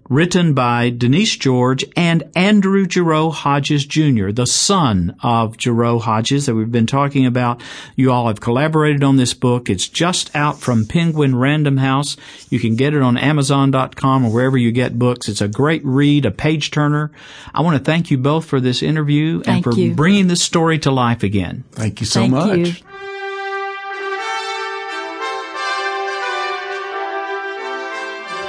written 0.10 0.54
by 0.54 0.90
Denise 0.90 1.36
George 1.36 1.84
and 1.96 2.24
Andrew 2.36 2.86
Gerow 2.86 3.32
Hodges 3.32 3.86
Jr., 3.86 4.32
the 4.32 4.46
son 4.46 5.16
of 5.24 5.58
Gerow 5.58 6.00
Hodges 6.00 6.46
that 6.46 6.56
we've 6.56 6.72
been 6.72 6.86
talking 6.86 7.26
about. 7.26 7.62
You 7.96 8.12
all 8.12 8.28
have 8.28 8.40
collaborated 8.40 9.04
on 9.04 9.16
this 9.18 9.34
book. 9.34 9.70
It's 9.70 9.88
just 9.88 10.36
out 10.36 10.60
from 10.60 10.86
Penguin 10.86 11.36
Random 11.36 11.78
House. 11.78 12.18
You 12.50 12.60
can 12.60 12.76
get 12.76 12.94
it 12.94 13.02
on 13.02 13.18
Amazon.com 13.18 14.26
or 14.26 14.32
wherever 14.32 14.58
you 14.58 14.72
get 14.72 15.00
books. 15.00 15.28
It's 15.28 15.42
a 15.42 15.48
great 15.48 15.84
read, 15.84 16.26
a 16.26 16.32
page 16.32 16.72
turner. 16.72 17.12
I 17.54 17.62
want 17.62 17.78
to 17.78 17.84
thank 17.84 18.12
you 18.12 18.18
both 18.18 18.46
for 18.46 18.60
this 18.60 18.84
interview 18.84 19.42
and 19.46 19.64
for 19.64 19.74
you. 19.74 19.96
bringing 19.96 20.28
this 20.28 20.44
story 20.44 20.78
to 20.80 20.92
life 20.92 21.24
again. 21.24 21.64
Thank 21.72 22.00
you 22.00 22.06
so 22.06 22.22
Thank 22.22 22.32
much. 22.32 22.58
you. 22.58 23.15